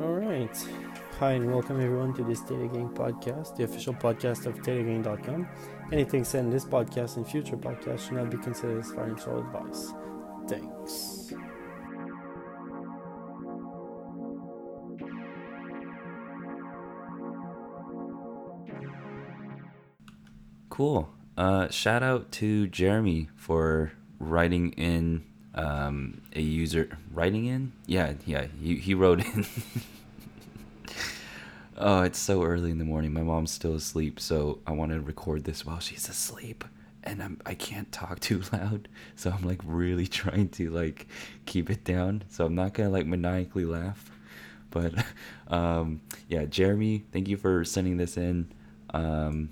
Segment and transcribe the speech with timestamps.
[0.00, 0.68] All right.
[1.20, 5.48] Hi, and welcome everyone to this Theta Gang podcast, the official podcast of ThetaGang.com.
[5.92, 9.92] Anything said in this podcast and future podcasts should not be considered as financial advice.
[10.48, 11.32] Thanks.
[20.70, 21.08] Cool.
[21.36, 25.24] Uh, shout out to Jeremy for writing in
[25.54, 27.72] um, a user writing in.
[27.86, 28.46] Yeah, yeah.
[28.60, 29.46] He he wrote in.
[31.78, 33.12] oh, it's so early in the morning.
[33.12, 36.64] My mom's still asleep, so I want to record this while she's asleep,
[37.02, 41.06] and I'm I can't talk too loud, so I'm like really trying to like
[41.46, 42.24] keep it down.
[42.28, 44.10] So I'm not gonna like maniacally laugh,
[44.70, 44.92] but
[45.48, 48.52] um, yeah, Jeremy, thank you for sending this in.
[48.92, 49.50] Um,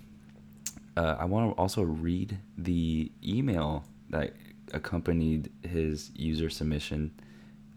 [0.97, 4.35] uh, I want to also read the email that
[4.73, 7.13] accompanied his user submission.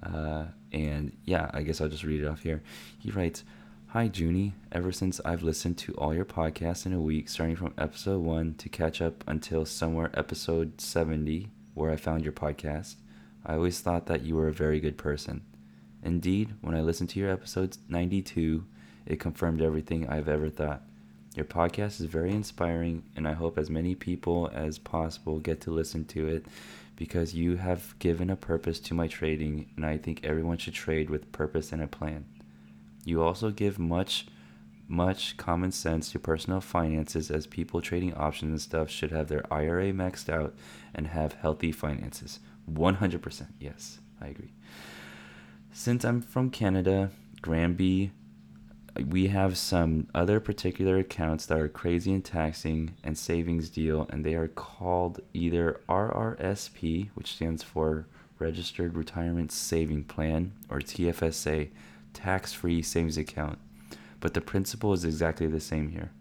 [0.04, 2.62] Uh, and yeah, I guess I'll just read it off here.
[3.00, 3.44] He writes,
[3.88, 4.54] Hi, Junie.
[4.72, 8.56] Ever since I've listened to all your podcasts in a week, starting from episode 1
[8.56, 12.96] to catch up until somewhere episode 70, where I found your podcast,
[13.46, 15.44] I always thought that you were a very good person.
[16.04, 18.66] Indeed, when I listened to your episode 92,
[19.06, 20.82] it confirmed everything I've ever thought.
[21.36, 25.72] Your podcast is very inspiring, and I hope as many people as possible get to
[25.72, 26.46] listen to it
[26.96, 31.10] because you have given a purpose to my trading, and I think everyone should trade
[31.10, 32.24] with purpose and a plan.
[33.04, 34.28] You also give much,
[34.88, 39.44] much common sense to personal finances, as people trading options and stuff should have their
[39.54, 40.56] IRA maxed out
[40.94, 42.40] and have healthy finances.
[42.72, 43.48] 100%.
[43.60, 44.54] Yes, I agree.
[45.74, 47.12] Since I'm from Canada,
[47.42, 48.12] Granby,
[49.04, 54.24] we have some other particular accounts that are crazy and taxing and savings deal, and
[54.24, 58.08] they are called either RRSP, which stands for
[58.40, 61.70] Registered Retirement Saving Plan, or TFSA,
[62.14, 63.60] Tax Free Savings Account.
[64.20, 66.12] But the principle is exactly the same here.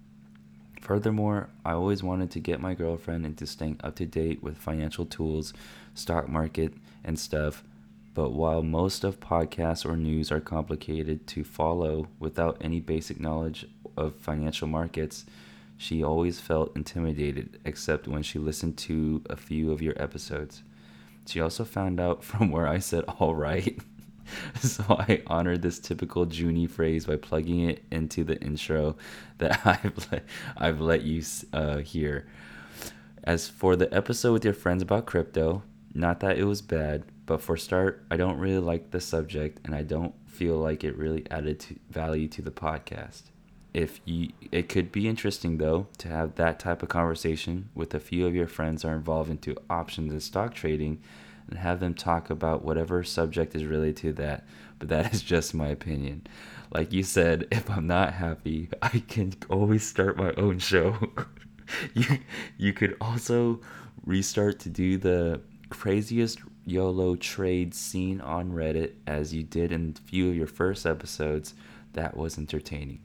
[0.81, 5.07] Furthermore, I always wanted to get my girlfriend into staying up to date with financial
[5.07, 5.55] tools,
[5.95, 6.75] stock market,
[7.05, 7.65] and stuff
[8.15, 13.67] but while most of podcasts or news are complicated to follow without any basic knowledge
[13.97, 15.25] of financial markets,
[15.77, 20.63] she always felt intimidated, except when she listened to a few of your episodes.
[21.27, 23.79] She also found out from where I said all right.
[24.61, 28.97] so I honored this typical Junie phrase by plugging it into the intro
[29.39, 30.25] that I've let,
[30.57, 32.27] I've let you uh, hear.
[33.25, 35.63] As for the episode with your friends about crypto,
[35.95, 39.75] not that it was bad, but for start, I don't really like the subject and
[39.75, 43.23] I don't feel like it really added to value to the podcast.
[43.73, 48.01] If you it could be interesting though to have that type of conversation with a
[48.01, 51.01] few of your friends are involved into options and stock trading
[51.49, 54.45] and have them talk about whatever subject is related to that.
[54.79, 56.27] But that is just my opinion.
[56.73, 60.97] Like you said, if I'm not happy, I can always start my own show.
[61.95, 62.19] you
[62.59, 63.61] you could also
[64.05, 65.41] restart to do the
[65.71, 70.87] craziest YOLO trade scene on Reddit as you did in a few of your first
[70.87, 71.55] episodes,
[71.93, 73.01] that was entertaining.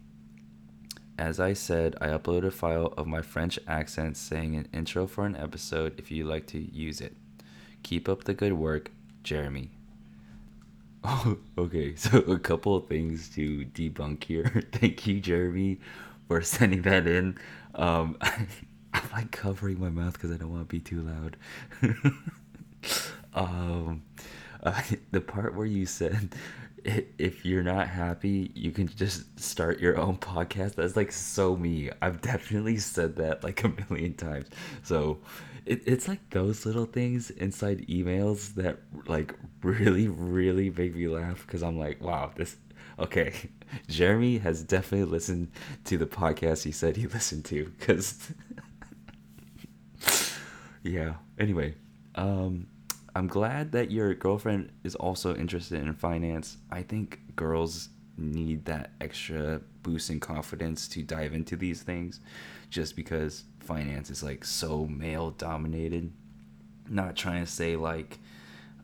[1.17, 5.25] As I said, I uploaded a file of my French accent saying an intro for
[5.25, 7.15] an episode if you'd like to use it.
[7.83, 8.91] Keep up the good work,
[9.23, 9.71] Jeremy.
[11.03, 14.63] Oh, okay, so a couple of things to debunk here.
[14.71, 15.79] Thank you, Jeremy,
[16.27, 17.37] for sending that in.
[17.75, 21.37] Um, I'm like covering my mouth because I don't want to be too loud.
[23.33, 24.03] Um,
[24.63, 24.81] uh,
[25.11, 26.29] the part where you said
[27.17, 30.75] if you're not happy, you can just start your own podcast.
[30.75, 31.89] That's like so me.
[32.01, 34.47] I've definitely said that like a million times.
[34.83, 35.19] So
[35.65, 41.45] it, it's like those little things inside emails that like really, really make me laugh
[41.45, 42.57] because I'm like, wow, this.
[42.97, 43.33] Okay,
[43.87, 45.51] Jeremy has definitely listened
[45.85, 48.31] to the podcast he said he listened to because.
[50.83, 51.13] yeah.
[51.37, 51.75] Anyway,
[52.15, 52.67] um,
[53.15, 56.57] I'm glad that your girlfriend is also interested in finance.
[56.71, 62.19] I think girls need that extra boost in confidence to dive into these things
[62.69, 66.11] just because finance is like so male dominated.
[66.87, 68.19] Not trying to say like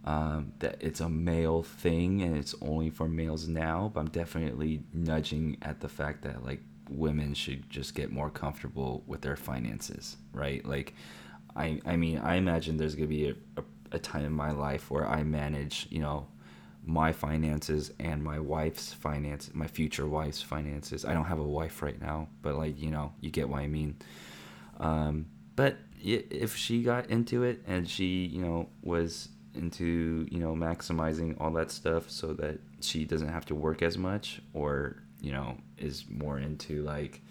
[0.06, 4.83] um, that it's a male thing and it's only for males now, but I'm definitely
[4.94, 10.18] nudging at the fact that like women should just get more comfortable with their finances,
[10.31, 10.63] right?
[10.66, 10.94] Like,
[11.56, 13.63] I, I mean, I imagine there's gonna be a, a
[13.95, 16.27] a time in my life where I manage, you know,
[16.86, 21.03] my finances and my wife's finance, my future wife's finances.
[21.03, 23.68] I don't have a wife right now, but like, you know, you get what I
[23.68, 23.95] mean.
[24.80, 25.25] Um,
[25.56, 31.39] but if she got into it and she, you know, was into you know maximizing
[31.39, 35.57] all that stuff so that she doesn't have to work as much or you know
[35.77, 37.21] is more into like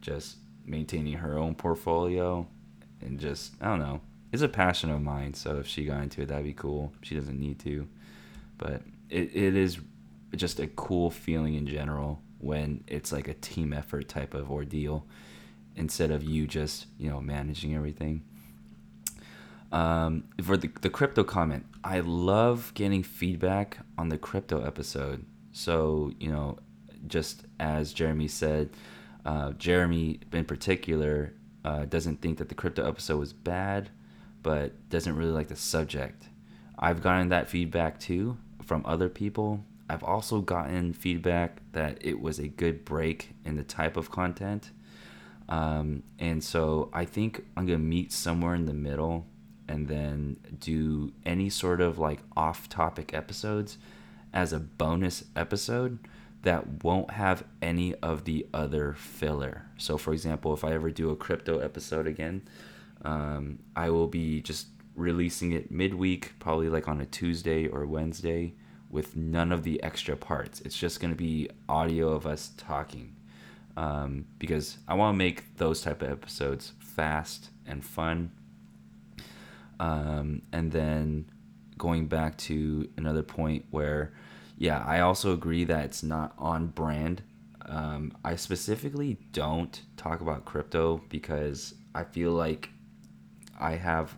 [0.00, 0.36] just
[0.66, 2.46] maintaining her own portfolio
[3.00, 4.00] and just I don't know.
[4.32, 6.92] It's a passion of mine, so if she got into it, that'd be cool.
[7.02, 7.88] She doesn't need to,
[8.58, 9.78] but it, it is
[10.36, 15.06] just a cool feeling in general when it's like a team effort type of ordeal
[15.76, 18.22] instead of you just you know managing everything.
[19.70, 25.24] Um, for the the crypto comment, I love getting feedback on the crypto episode.
[25.52, 26.58] So you know,
[27.06, 28.70] just as Jeremy said,
[29.24, 31.32] uh, Jeremy in particular
[31.64, 33.90] uh, doesn't think that the crypto episode was bad,
[34.42, 36.24] but doesn't really like the subject.
[36.78, 39.64] I've gotten that feedback too from other people.
[39.90, 44.70] I've also gotten feedback that it was a good break in the type of content.
[45.48, 49.26] Um, and so I think I'm going to meet somewhere in the middle
[49.66, 53.78] and then do any sort of like off topic episodes
[54.32, 55.98] as a bonus episode
[56.42, 59.66] that won't have any of the other filler.
[59.76, 62.42] So, for example, if I ever do a crypto episode again,
[63.02, 68.54] um, I will be just releasing it midweek, probably like on a Tuesday or Wednesday,
[68.90, 70.60] with none of the extra parts.
[70.62, 73.14] It's just going to be audio of us talking.
[73.76, 78.32] Um, because I want to make those type of episodes fast and fun.
[79.78, 81.30] Um, and then
[81.76, 84.12] going back to another point where
[84.58, 87.22] yeah, I also agree that it's not on brand.
[87.66, 92.70] Um, I specifically don't talk about crypto because I feel like
[93.58, 94.16] I have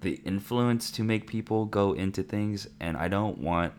[0.00, 3.74] the influence to make people go into things, and I don't want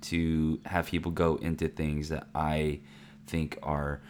[0.00, 2.80] to have people go into things that I
[3.26, 4.00] think are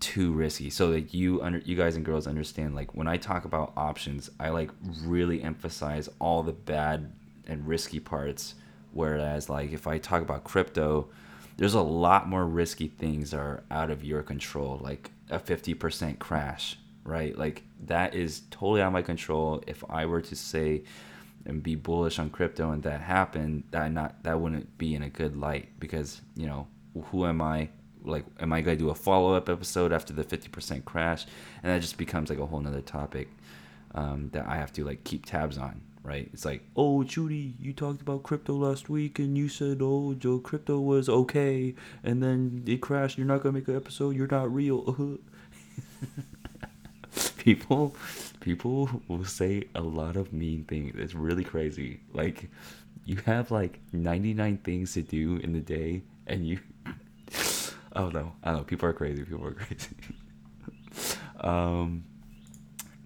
[0.00, 0.70] too risky.
[0.70, 4.30] So that you under you guys and girls understand like when I talk about options,
[4.40, 4.70] I like
[5.04, 7.12] really emphasize all the bad
[7.46, 8.54] and risky parts
[8.96, 11.10] Whereas, like, if I talk about crypto,
[11.58, 16.78] there's a lot more risky things are out of your control, like a 50% crash,
[17.06, 17.36] right?
[17.36, 19.62] Like, that is totally out of my control.
[19.66, 20.82] If I were to say
[21.46, 25.08] and be bullish on crypto and that happened, that not that wouldn't be in a
[25.08, 26.66] good light because, you know,
[27.10, 27.70] who am I?
[28.02, 31.26] Like, am I going to do a follow up episode after the 50% crash?
[31.62, 33.28] And that just becomes like a whole nother topic
[33.94, 36.28] um, that I have to like keep tabs on, right?
[36.32, 40.38] It's like, oh, Junie, you talked about crypto last week and you said, oh, Joe,
[40.38, 41.74] crypto was okay,
[42.04, 43.18] and then it crashed.
[43.18, 44.14] You're not gonna make an episode.
[44.14, 45.18] You're not real.
[47.46, 47.94] people,
[48.40, 50.94] people will say a lot of mean things.
[50.96, 52.00] It's really crazy.
[52.12, 52.50] Like,
[53.04, 56.58] you have like 99 things to do in the day, and you.
[57.94, 58.64] oh no, I don't know.
[58.64, 59.22] People are crazy.
[59.24, 59.96] People are crazy.
[61.40, 62.04] um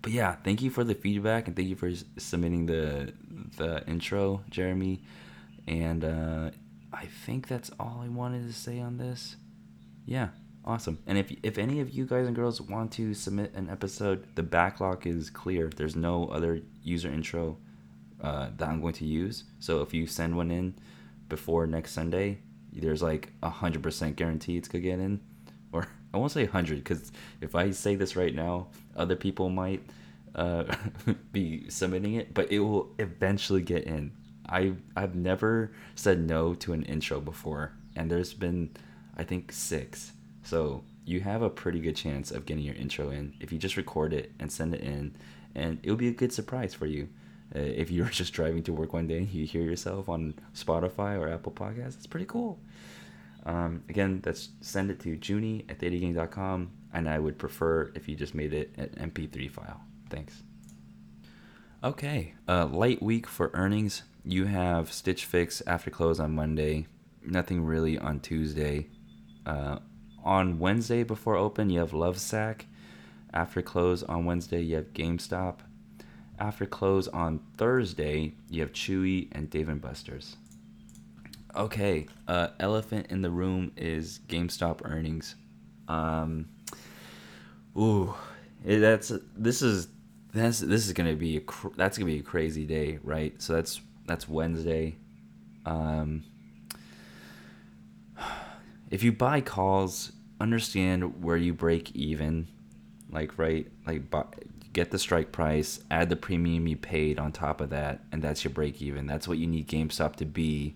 [0.03, 3.13] but yeah, thank you for the feedback and thank you for submitting the
[3.57, 5.03] the intro, Jeremy.
[5.67, 6.51] And uh,
[6.93, 9.37] I think that's all I wanted to say on this.
[10.07, 10.29] Yeah,
[10.65, 10.99] awesome.
[11.07, 14.43] And if if any of you guys and girls want to submit an episode, the
[14.43, 15.71] backlog is clear.
[15.75, 17.57] There's no other user intro
[18.23, 19.45] uh, that I'm going to use.
[19.59, 20.75] So if you send one in
[21.29, 22.39] before next Sunday,
[22.73, 25.21] there's like a hundred percent guarantee it's gonna get in.
[25.73, 28.67] Or I won't say hundred because if I say this right now,
[28.97, 29.81] other people might
[30.35, 30.65] uh,
[31.33, 34.11] be submitting it, but it will eventually get in.
[34.49, 38.71] I I've never said no to an intro before, and there's been
[39.17, 40.13] I think six.
[40.43, 43.77] So you have a pretty good chance of getting your intro in if you just
[43.77, 45.15] record it and send it in,
[45.55, 47.09] and it'll be a good surprise for you.
[47.55, 51.19] Uh, if you're just driving to work one day and you hear yourself on Spotify
[51.19, 52.59] or Apple Podcasts, it's pretty cool.
[53.47, 58.15] Um, again, that's send it to Junie at thetagang.com, and I would prefer if you
[58.15, 59.81] just made it an MP3 file.
[60.11, 60.43] Thanks.
[61.83, 64.03] Okay, uh, light week for earnings.
[64.25, 66.87] You have Stitch Fix after close on Monday.
[67.25, 68.89] Nothing really on Tuesday.
[69.47, 69.79] Uh,
[70.25, 72.63] on Wednesday before open, you have Lovesac.
[73.33, 75.59] After close on Wednesday, you have GameStop.
[76.39, 80.37] After close on Thursday, you have Chewy and Dave and Buster's.
[81.55, 85.35] Okay, uh, elephant in the room is GameStop earnings.
[85.89, 86.49] Um,
[87.77, 88.15] ooh,
[88.65, 89.89] that's this is
[90.33, 91.43] that's this is gonna be a
[91.77, 93.41] that's gonna be a crazy day, right?
[93.43, 94.97] So that's that's Wednesday.
[95.67, 96.25] Um,
[98.91, 102.49] if you buy calls, understand where you break even,
[103.11, 104.25] like right, like buy,
[104.73, 108.45] get the strike price, add the premium you paid on top of that, and that's
[108.45, 109.07] your break even.
[109.07, 110.75] That's what you need GameStop to be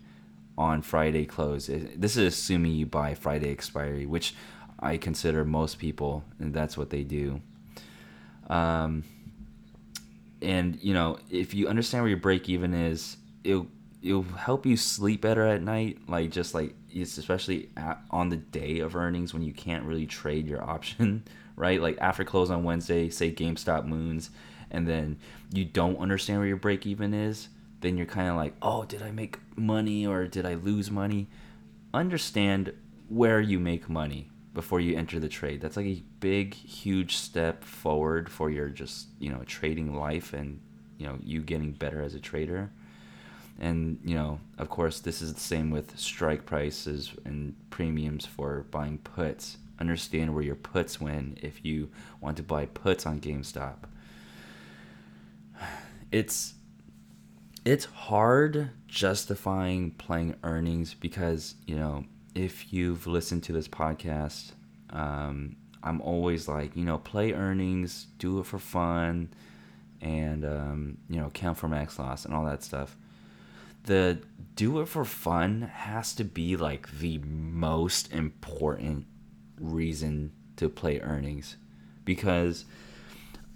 [0.56, 1.66] on Friday close.
[1.66, 4.34] This is assuming you buy Friday expiry, which
[4.78, 7.40] I consider most people, and that's what they do.
[8.48, 9.04] Um,
[10.42, 13.60] and you know, if you understand where your break even is, it
[14.04, 15.98] it'll help you sleep better at night.
[16.06, 20.06] Like just like it's especially at, on the day of earnings when you can't really
[20.06, 21.24] trade your option,
[21.56, 21.80] right?
[21.80, 24.30] Like after close on Wednesday, say GameStop moons,
[24.70, 25.18] and then
[25.52, 27.48] you don't understand where your break even is,
[27.80, 31.28] then you're kind of like, oh, did I make money or did I lose money?
[31.92, 32.72] Understand
[33.08, 35.60] where you make money before you enter the trade.
[35.60, 40.60] That's like a big, huge step forward for your just you know trading life and
[40.98, 42.70] you know you getting better as a trader.
[43.60, 48.66] And you know, of course, this is the same with strike prices and premiums for
[48.70, 49.58] buying puts.
[49.80, 53.76] Understand where your puts win if you want to buy puts on GameStop.
[56.12, 56.54] It's
[57.64, 64.52] it's hard justifying playing earnings because you know if you've listened to this podcast,
[64.90, 69.28] um, I'm always like, you know, play earnings, do it for fun,
[70.00, 72.96] and um, you know, count for max loss and all that stuff.
[73.84, 74.18] The
[74.56, 79.06] do it for fun has to be like the most important
[79.58, 81.56] reason to play earnings.
[82.04, 82.64] Because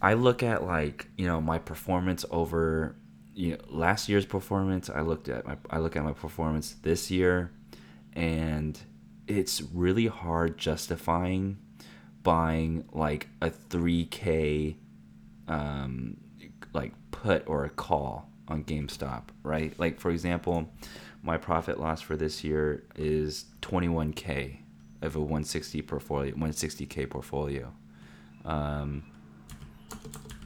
[0.01, 2.97] I look at like, you know, my performance over
[3.35, 7.11] you know, last year's performance, I looked at my I look at my performance this
[7.11, 7.53] year
[8.15, 8.79] and
[9.29, 11.59] it's really hard justifying
[12.23, 14.77] buying like a 3k
[15.47, 16.17] um,
[16.73, 19.79] like put or a call on GameStop, right?
[19.79, 20.69] Like for example,
[21.23, 24.59] my profit loss for this year is 21k
[25.03, 27.73] of a 160 portfolio, 160k portfolio.
[28.45, 29.05] Um,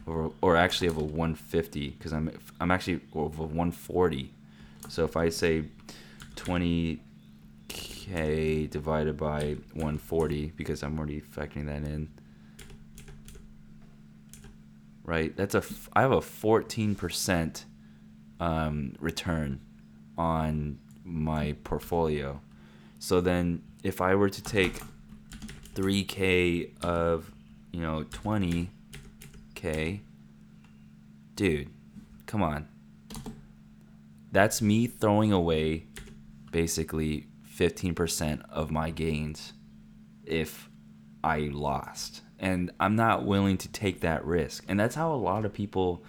[0.07, 2.31] or, or actually of a 150 because I'm
[2.61, 4.33] I'm actually of a 140.
[4.89, 5.65] So if I say
[6.37, 7.01] 20
[7.69, 12.09] k divided by 140 because I'm already factoring that in.
[15.05, 15.63] Right, that's a
[15.95, 17.65] I have a 14%
[18.43, 19.61] um, return
[20.19, 22.41] on my portfolio.
[22.99, 24.81] So then, if I were to take
[25.75, 27.31] 3k of
[27.71, 30.01] you know 20k,
[31.37, 31.71] dude,
[32.27, 32.67] come on.
[34.33, 35.87] That's me throwing away
[36.51, 39.53] basically 15% of my gains
[40.25, 40.69] if
[41.23, 42.23] I lost.
[42.41, 44.65] And I'm not willing to take that risk.
[44.69, 46.03] And that's how a lot of people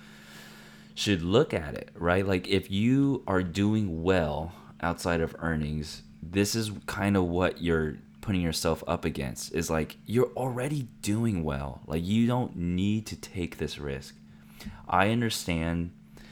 [0.96, 2.26] should look at it, right?
[2.26, 7.98] Like if you are doing well outside of earnings, this is kind of what you're
[8.22, 11.82] putting yourself up against is like you're already doing well.
[11.88, 14.16] Like you don't need to take this risk.
[14.88, 15.92] I understand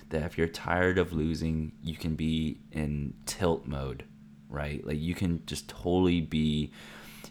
[0.09, 4.05] that if you're tired of losing, you can be in tilt mode
[4.51, 4.85] right?
[4.85, 6.71] Like you can just totally be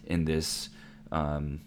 [0.05, 0.69] in this
[1.11, 1.61] um,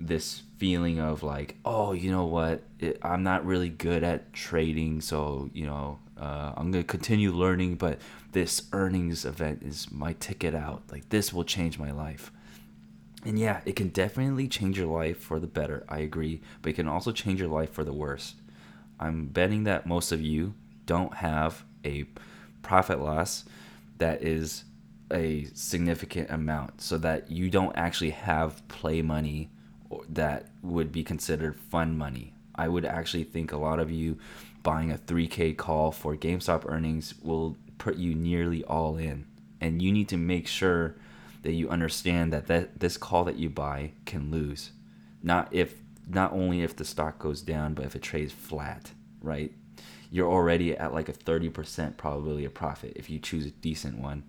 [0.00, 2.62] this feeling of like, oh, you know what?
[2.78, 7.76] It, I'm not really good at trading, so you know, uh, I'm gonna continue learning,
[7.76, 7.98] but
[8.32, 10.82] this earnings event is my ticket out.
[10.90, 12.32] Like this will change my life.
[13.24, 15.84] And yeah, it can definitely change your life for the better.
[15.88, 18.34] I agree, but it can also change your life for the worse.
[19.00, 20.54] I'm betting that most of you
[20.86, 22.06] don't have a
[22.62, 23.44] profit loss
[23.98, 24.64] that is
[25.12, 29.50] a significant amount so that you don't actually have play money
[30.08, 32.32] that would be considered fun money.
[32.54, 34.18] I would actually think a lot of you
[34.62, 39.26] buying a 3K call for GameStop earnings will put you nearly all in.
[39.60, 40.96] And you need to make sure
[41.42, 44.70] that you understand that, that this call that you buy can lose.
[45.22, 45.74] Not if
[46.08, 49.52] not only if the stock goes down, but if it trades flat, right?
[50.10, 54.22] You're already at like a 30% probability of profit if you choose a decent one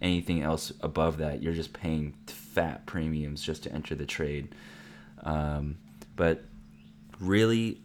[0.00, 4.54] anything else above that, you're just paying fat premiums just to enter the trade.
[5.28, 5.76] Um,
[6.16, 6.42] but
[7.20, 7.82] really,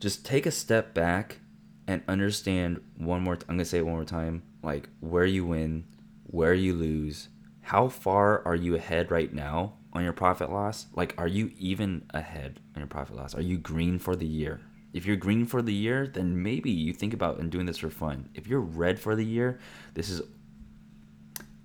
[0.00, 1.38] just take a step back
[1.86, 3.34] and understand one more.
[3.34, 4.42] I'm gonna say it one more time.
[4.62, 5.84] Like where you win,
[6.24, 7.28] where you lose,
[7.60, 10.86] how far are you ahead right now on your profit loss?
[10.94, 13.34] Like, are you even ahead on your profit loss?
[13.34, 14.60] Are you green for the year?
[14.92, 17.90] If you're green for the year, then maybe you think about and doing this for
[17.90, 18.30] fun.
[18.34, 19.60] If you're red for the year,
[19.94, 20.22] this is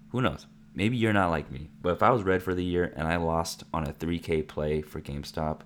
[0.09, 0.45] who knows?
[0.75, 3.15] Maybe you're not like me, but if I was red for the year and I
[3.15, 5.61] lost on a 3K play for GameStop,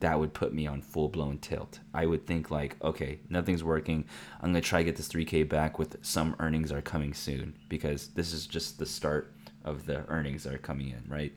[0.00, 1.80] that would put me on full blown tilt.
[1.92, 4.06] I would think like, okay, nothing's working.
[4.40, 8.08] I'm gonna try to get this 3K back with some earnings are coming soon because
[8.08, 11.34] this is just the start of the earnings that are coming in, right?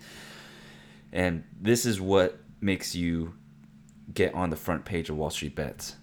[1.12, 3.34] And this is what makes you
[4.14, 5.96] get on the front page of Wall Street Bets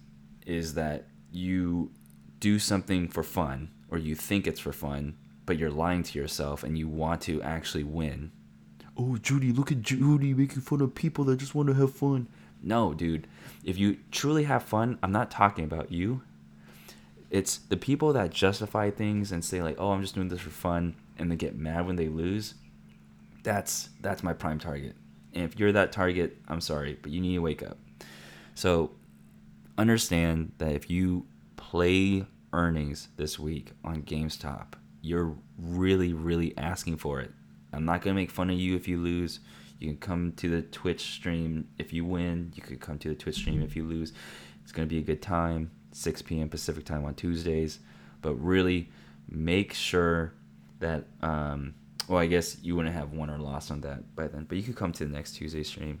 [0.45, 1.91] is that you
[2.39, 6.63] do something for fun or you think it's for fun but you're lying to yourself
[6.63, 8.31] and you want to actually win.
[8.97, 12.27] Oh, Junie, look at Junie making fun of people that just want to have fun.
[12.61, 13.27] No, dude.
[13.63, 16.21] If you truly have fun, I'm not talking about you.
[17.29, 20.49] It's the people that justify things and say like, "Oh, I'm just doing this for
[20.49, 22.53] fun," and they get mad when they lose.
[23.43, 24.95] That's that's my prime target.
[25.33, 27.77] And if you're that target, I'm sorry, but you need to wake up.
[28.53, 28.91] So
[29.77, 31.25] understand that if you
[31.57, 34.73] play earnings this week on GameStop,
[35.05, 37.31] you're really, really asking for it.
[37.71, 39.39] I'm not gonna make fun of you if you lose.
[39.79, 42.51] You can come to the Twitch stream if you win.
[42.55, 44.13] You could come to the Twitch stream if you lose.
[44.63, 45.69] It's gonna be a good time.
[45.91, 46.49] 6 p.m.
[46.49, 47.79] Pacific time on Tuesdays.
[48.21, 48.89] But really,
[49.29, 50.33] make sure
[50.79, 51.05] that.
[51.21, 51.75] Um,
[52.07, 54.63] well, I guess you wouldn't have won or lost on that by then, but you
[54.63, 55.99] could come to the next Tuesday stream.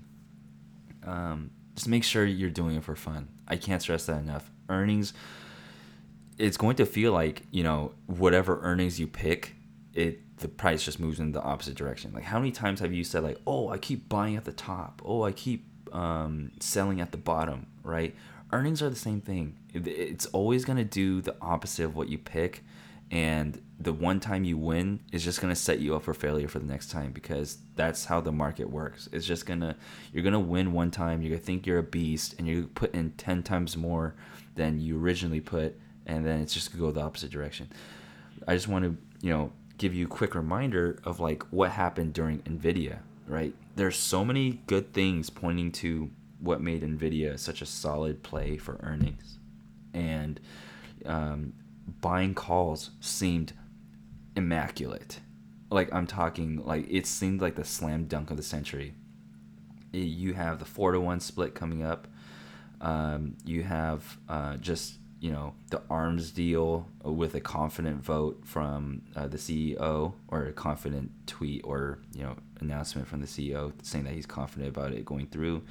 [1.03, 3.27] Um, just make sure you're doing it for fun.
[3.47, 4.51] I can't stress that enough.
[4.69, 5.13] Earnings,
[6.37, 9.55] it's going to feel like you know whatever earnings you pick,
[9.93, 12.11] it the price just moves in the opposite direction.
[12.13, 15.01] Like how many times have you said like, oh, I keep buying at the top,
[15.05, 18.15] oh, I keep um, selling at the bottom, right?
[18.51, 19.57] Earnings are the same thing.
[19.73, 22.63] It's always gonna do the opposite of what you pick,
[23.11, 26.47] and the one time you win is just going to set you up for failure
[26.47, 29.75] for the next time because that's how the market works it's just going to
[30.11, 32.69] you're going to win one time you're going to think you're a beast and you
[32.73, 34.15] put in 10 times more
[34.55, 37.69] than you originally put and then it's just to go the opposite direction
[38.47, 42.13] i just want to you know give you a quick reminder of like what happened
[42.13, 46.09] during nvidia right there's so many good things pointing to
[46.39, 49.39] what made nvidia such a solid play for earnings
[49.93, 50.39] and
[51.05, 51.53] um,
[52.01, 53.53] buying calls seemed
[54.35, 55.19] immaculate.
[55.71, 58.93] Like I'm talking like it seemed like the slam dunk of the century.
[59.91, 62.07] You have the four to one split coming up.
[62.81, 69.01] Um, you have uh, just you know the arms deal with a confident vote from
[69.15, 74.05] uh, the CEO or a confident tweet or you know announcement from the CEO saying
[74.05, 75.63] that he's confident about it going through.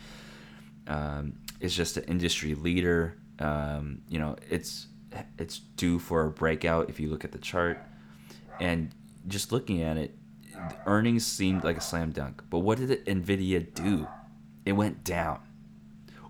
[0.86, 3.16] Um, it's just an industry leader.
[3.38, 4.86] Um, you know, it's
[5.38, 7.78] it's due for a breakout if you look at the chart.
[8.60, 8.90] And
[9.26, 10.16] just looking at it,
[10.86, 12.42] earnings seemed like a slam dunk.
[12.50, 14.06] But what did Nvidia do?
[14.64, 15.40] It went down.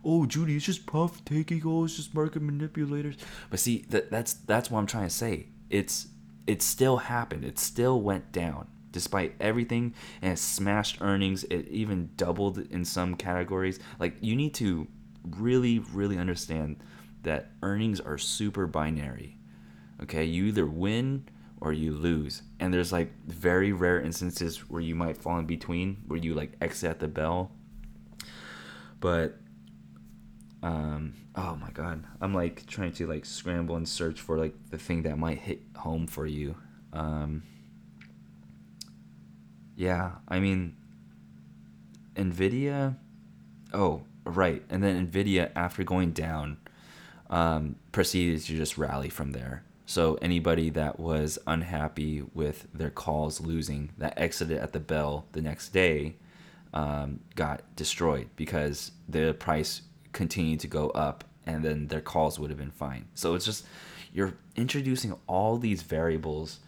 [0.04, 1.62] Oh, Junie, it's just profit taking.
[1.64, 3.16] Oh, it's just market manipulators.
[3.50, 5.46] But see, that that's that's what I'm trying to say.
[5.70, 6.08] It's
[6.46, 7.44] it still happened.
[7.44, 13.16] It still went down despite everything and it smashed earnings it even doubled in some
[13.16, 14.86] categories like you need to
[15.36, 16.76] really really understand
[17.24, 19.36] that earnings are super binary.
[20.02, 21.28] Okay, you either win
[21.60, 22.42] or you lose.
[22.60, 26.52] And there's like very rare instances where you might fall in between, where you like
[26.60, 27.50] exit at the bell.
[29.00, 29.38] But
[30.64, 34.78] um oh my god, I'm like trying to like scramble and search for like the
[34.78, 36.56] thing that might hit home for you.
[36.92, 37.42] Um
[39.76, 40.76] yeah, I mean
[42.14, 42.96] Nvidia
[43.74, 44.62] oh, right.
[44.70, 46.56] And then Nvidia after going down
[47.28, 49.64] um, proceeded to just rally from there.
[49.86, 55.42] So anybody that was unhappy with their calls losing, that exited at the bell the
[55.42, 56.16] next day,
[56.72, 59.82] um, got destroyed because the price
[60.14, 63.04] continued to go up, and then their calls would have been fine.
[63.14, 63.66] So it's just
[64.14, 66.60] you're introducing all these variables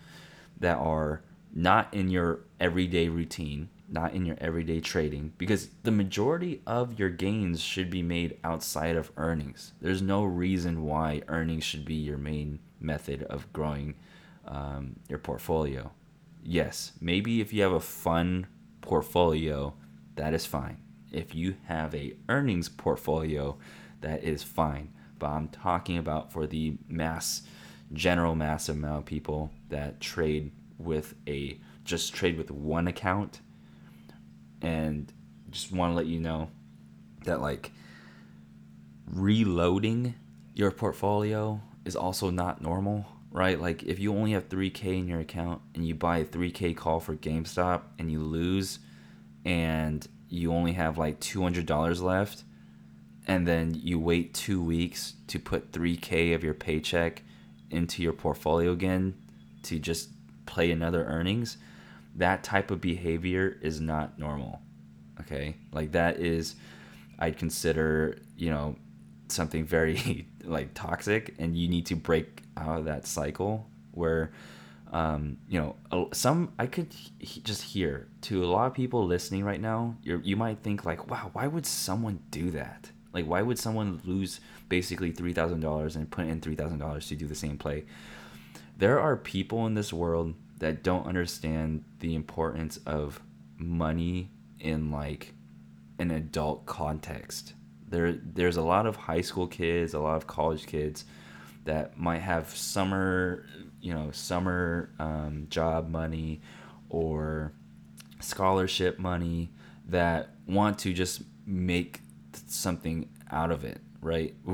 [0.61, 1.23] that are
[1.55, 7.09] not in your everyday routine not in your everyday trading because the majority of your
[7.09, 9.73] gains should be made outside of earnings.
[9.81, 13.95] There's no reason why earnings should be your main method of growing
[14.47, 15.91] um, your portfolio.
[16.43, 18.47] Yes, maybe if you have a fun
[18.81, 19.75] portfolio,
[20.17, 20.79] that is fine.
[21.17, 23.57] If you have a earnings portfolio,
[24.03, 24.93] that is fine.
[25.19, 27.43] But I'm talking about for the mass,
[27.93, 33.41] general mass amount of people that trade with a just trade with one account
[34.61, 35.11] and
[35.51, 36.51] just want to let you know
[37.25, 37.73] that like
[39.11, 40.15] reloading
[40.55, 43.59] your portfolio is also not normal, right?
[43.59, 47.01] Like if you only have 3k in your account and you buy a 3k call
[47.01, 48.81] for GameStop and you lose
[49.47, 52.43] and you only have like $200 left
[53.27, 57.23] and then you wait 2 weeks to put 3k of your paycheck
[57.71, 59.15] into your portfolio again
[59.63, 60.11] to just
[60.47, 61.59] play another earnings,
[62.15, 64.61] that type of behavior is not normal.
[65.21, 65.57] Okay?
[65.73, 66.55] Like that is
[67.19, 68.77] I'd consider, you know,
[69.29, 74.33] something very like toxic and you need to break out of that cycle where
[74.97, 79.45] um, you know, some I could he- just hear to a lot of people listening
[79.45, 79.97] right now.
[80.03, 82.91] You you might think like, wow, why would someone do that?
[83.13, 87.09] Like, why would someone lose basically three thousand dollars and put in three thousand dollars
[87.09, 87.85] to do the same play?
[88.79, 93.21] There are people in this world that don't understand the importance of
[93.59, 94.31] money
[94.61, 95.35] in like
[95.99, 97.53] an adult context.
[97.87, 101.05] There there's a lot of high school kids, a lot of college kids
[101.67, 103.45] that might have summer,
[103.81, 106.41] you know, summer um, job money
[106.89, 107.53] or
[108.21, 109.51] scholarship money
[109.89, 112.01] that want to just make
[112.47, 114.35] something out of it, right?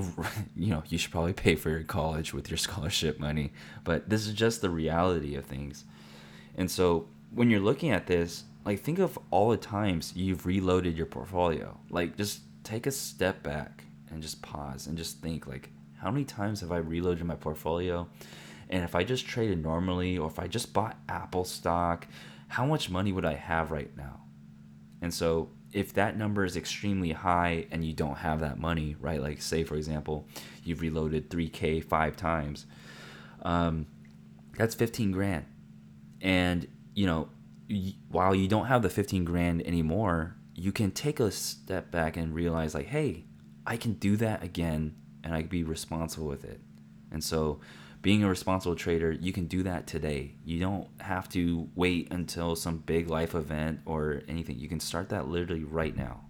[0.57, 3.53] You know, you should probably pay for your college with your scholarship money,
[3.85, 5.85] but this is just the reality of things.
[6.57, 10.97] And so when you're looking at this, like think of all the times you've reloaded
[10.97, 11.79] your portfolio.
[11.91, 16.25] Like just take a step back and just pause and just think like how many
[16.25, 18.09] times have I reloaded my portfolio?
[18.73, 22.09] And if I just traded normally or if I just bought Apple stock,
[22.49, 24.23] how much money would I have right now?
[25.03, 29.21] And so if that number is extremely high and you don't have that money, right?
[29.21, 30.27] Like say for example,
[30.65, 32.65] you've reloaded 3k 5 times.
[33.43, 33.87] Um,
[34.57, 35.45] that's 15 grand.
[36.23, 37.29] And you know,
[38.09, 42.35] while you don't have the 15 grand anymore, you can take a step back and
[42.35, 43.25] realize like, hey,
[43.67, 46.61] I can do that again and I can be responsible with it.
[47.11, 47.61] And so
[48.03, 50.35] being a responsible trader, you can do that today.
[50.45, 54.59] You don't have to wait until some big life event or anything.
[54.59, 56.23] You can start that literally right now.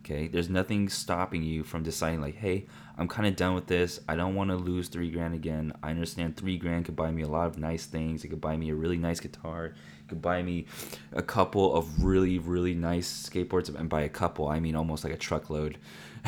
[0.00, 2.66] Okay, there's nothing stopping you from deciding like, hey,
[2.98, 4.00] I'm kind of done with this.
[4.06, 5.72] I don't want to lose three grand again.
[5.82, 8.22] I understand three grand could buy me a lot of nice things.
[8.22, 9.66] It could buy me a really nice guitar.
[9.66, 10.66] It could buy me
[11.12, 13.74] a couple of really really nice skateboards.
[13.74, 15.78] And by a couple, I mean almost like a truckload.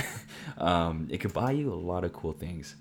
[0.58, 2.76] um, it could buy you a lot of cool things.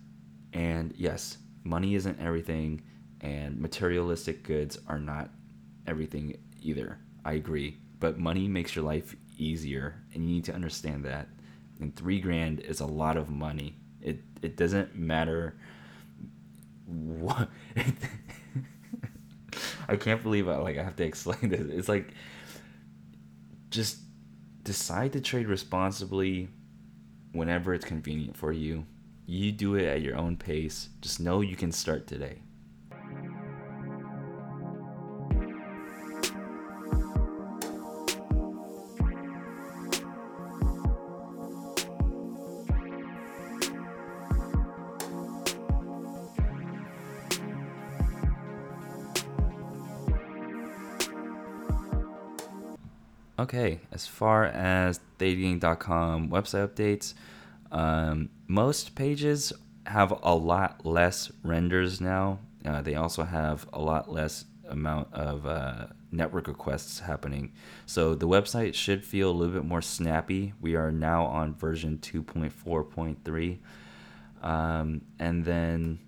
[0.55, 2.81] And yes, money isn't everything,
[3.21, 5.29] and materialistic goods are not
[5.85, 6.97] everything either.
[7.25, 7.77] I agree.
[7.99, 11.27] But money makes your life easier, and you need to understand that.
[11.81, 13.75] And three grand is a lot of money.
[14.01, 15.57] It it doesn't matter
[16.87, 17.49] what.
[19.87, 21.67] I can't believe I like I have to explain this.
[21.69, 22.13] It's like
[23.69, 23.99] just
[24.63, 26.49] decide to trade responsibly
[27.33, 28.85] whenever it's convenient for you.
[29.27, 30.89] You do it at your own pace.
[31.01, 32.39] Just know you can start today.
[53.37, 57.13] Okay, as far as thetagang.com website updates,
[57.75, 59.51] um, most pages
[59.85, 62.39] have a lot less renders now.
[62.65, 67.51] Uh, they also have a lot less amount of uh, network requests happening.
[67.85, 70.53] So the website should feel a little bit more snappy.
[70.61, 73.57] We are now on version 2.4.3.
[74.41, 75.99] Um, and then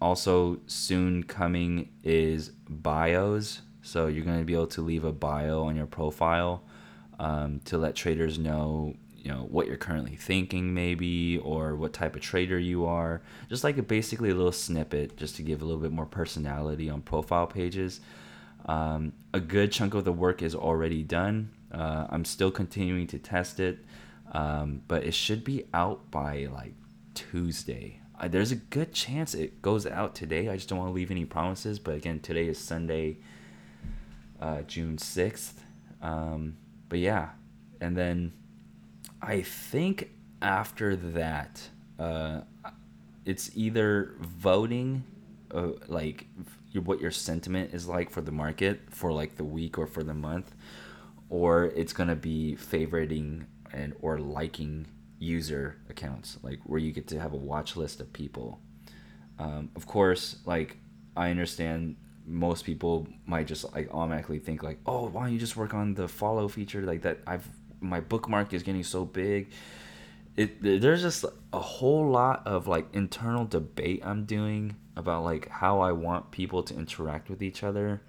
[0.00, 3.60] also soon coming is bios.
[3.82, 6.64] So you're going to be able to leave a bio on your profile
[7.18, 12.16] um, to let traders know you know what you're currently thinking maybe or what type
[12.16, 13.22] of trader you are.
[13.48, 16.88] Just like a basically a little snippet just to give a little bit more personality
[16.90, 18.00] on profile pages.
[18.66, 21.50] Um, a good chunk of the work is already done.
[21.72, 23.78] Uh, i'm still continuing to test it
[24.32, 26.74] um, but it should be out by like
[27.14, 28.00] tuesday.
[28.18, 30.48] Uh, there's a good chance it goes out today.
[30.48, 33.18] I just don't want to leave any promises but again today is sunday
[34.40, 35.52] uh, june 6th
[36.02, 36.56] um,
[36.88, 37.30] but yeah,
[37.80, 38.32] and then
[39.22, 42.42] I think after that, uh,
[43.24, 45.04] it's either voting,
[45.52, 46.26] uh, like
[46.84, 50.14] what your sentiment is like for the market for like the week or for the
[50.14, 50.54] month,
[51.28, 54.86] or it's gonna be favoriting and or liking
[55.18, 58.60] user accounts, like where you get to have a watch list of people.
[59.38, 60.78] Um, of course, like
[61.16, 65.56] I understand most people might just like automatically think like, oh, why don't you just
[65.56, 67.18] work on the follow feature like that?
[67.26, 67.48] I've
[67.80, 69.50] my bookmark is getting so big.
[70.36, 75.80] It there's just a whole lot of like internal debate I'm doing about like how
[75.80, 78.02] I want people to interact with each other.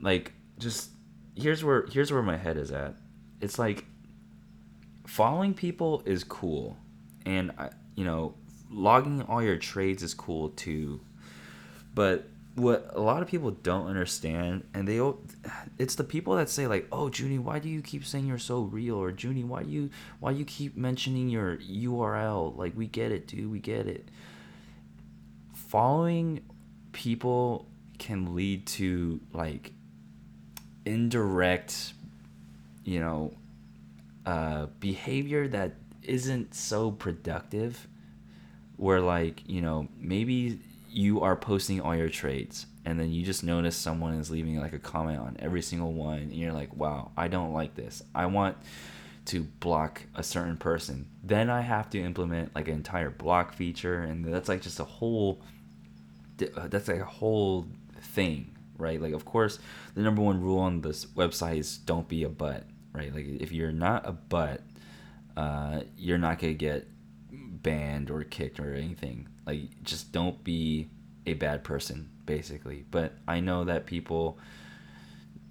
[0.00, 0.90] Like just
[1.36, 2.96] here's where here's where my head is at.
[3.40, 3.84] It's like
[5.06, 6.76] following people is cool,
[7.24, 8.34] and I you know
[8.70, 11.00] logging all your trades is cool too,
[11.94, 15.00] but what a lot of people don't understand and they
[15.78, 18.62] it's the people that say like oh junie why do you keep saying you're so
[18.62, 18.96] real?
[18.96, 19.90] Or junie why do you
[20.20, 24.08] why do you keep mentioning your url like we get it dude we get it.
[25.54, 26.42] Following
[26.92, 27.68] people
[27.98, 29.72] can lead to like
[30.84, 31.92] indirect
[32.84, 33.34] you know
[34.24, 37.86] uh, behavior that isn't so productive
[38.76, 43.44] where like you know maybe you are posting all your trades and then you just
[43.44, 47.10] notice someone is leaving like a comment on every single one and you're like wow
[47.16, 48.56] i don't like this i want
[49.26, 51.06] to block a certain person.
[51.22, 54.84] Then I have to implement like an entire block feature, and that's like just a
[54.84, 55.42] whole.
[56.56, 57.66] uh, That's like a whole
[58.00, 59.00] thing, right?
[59.00, 59.58] Like, of course,
[59.94, 63.14] the number one rule on this website is don't be a butt, right?
[63.14, 64.62] Like, if you're not a butt,
[65.36, 66.86] uh, you're not gonna get
[67.32, 69.28] banned or kicked or anything.
[69.48, 70.88] Like, just don't be
[71.26, 72.84] a bad person, basically.
[72.90, 74.38] But I know that people,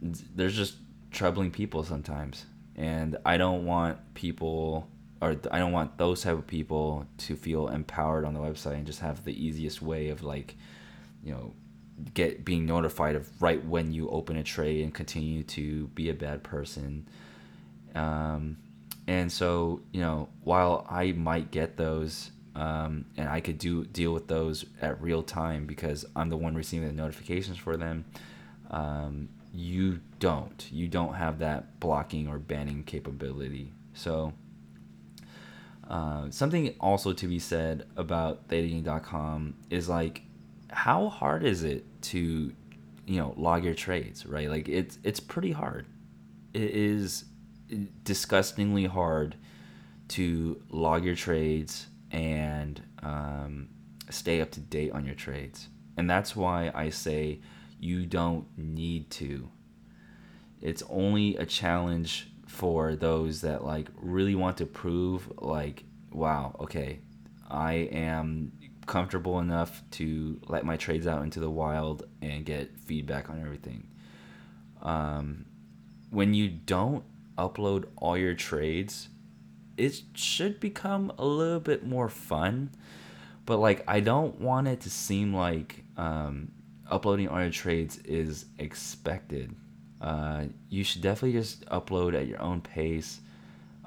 [0.01, 0.75] there's just
[1.09, 4.87] troubling people sometimes, and I don't want people,
[5.19, 8.85] or I don't want those type of people to feel empowered on the website and
[8.85, 10.55] just have the easiest way of like,
[11.23, 11.53] you know,
[12.13, 16.13] get being notified of right when you open a trade and continue to be a
[16.13, 17.07] bad person.
[17.95, 18.57] Um,
[19.07, 24.11] and so you know, while I might get those, um, and I could do deal
[24.11, 28.05] with those at real time because I'm the one receiving the notifications for them.
[28.71, 30.67] Um, you don't.
[30.71, 33.71] You don't have that blocking or banning capability.
[33.93, 34.33] So.
[35.87, 40.21] Uh, something also to be said about thetagang.com is like
[40.69, 42.51] how hard is it to
[43.05, 45.85] you know log your trades right like it's it's pretty hard
[46.53, 47.23] it is
[48.03, 49.37] disgustingly hard
[50.09, 53.69] to log your trades and um,
[54.09, 55.67] stay up to date on your trades
[55.97, 57.39] and that's why i say
[57.79, 59.49] you don't need to
[60.61, 66.99] it's only a challenge for those that like really want to prove like wow okay
[67.49, 68.51] i am
[68.87, 73.87] comfortable enough to let my trades out into the wild and get feedback on everything.
[74.81, 75.45] Um,
[76.09, 77.03] when you don't
[77.37, 79.09] upload all your trades,
[79.77, 82.71] it should become a little bit more fun.
[83.45, 86.51] But like, I don't want it to seem like um,
[86.89, 89.55] uploading all your trades is expected.
[90.01, 93.21] Uh, you should definitely just upload at your own pace.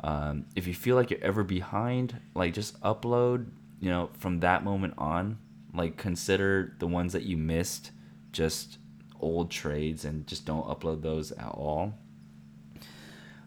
[0.03, 3.47] Um, if you feel like you're ever behind, like just upload
[3.81, 5.39] you know, from that moment on,
[5.75, 7.91] like consider the ones that you missed
[8.31, 8.79] just
[9.19, 11.95] old trades and just don't upload those at all.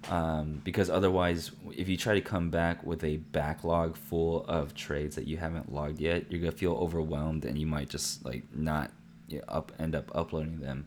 [0.09, 5.15] Um, because otherwise, if you try to come back with a backlog full of trades
[5.15, 8.91] that you haven't logged yet, you're gonna feel overwhelmed and you might just like not
[9.27, 10.85] you know, up end up uploading them.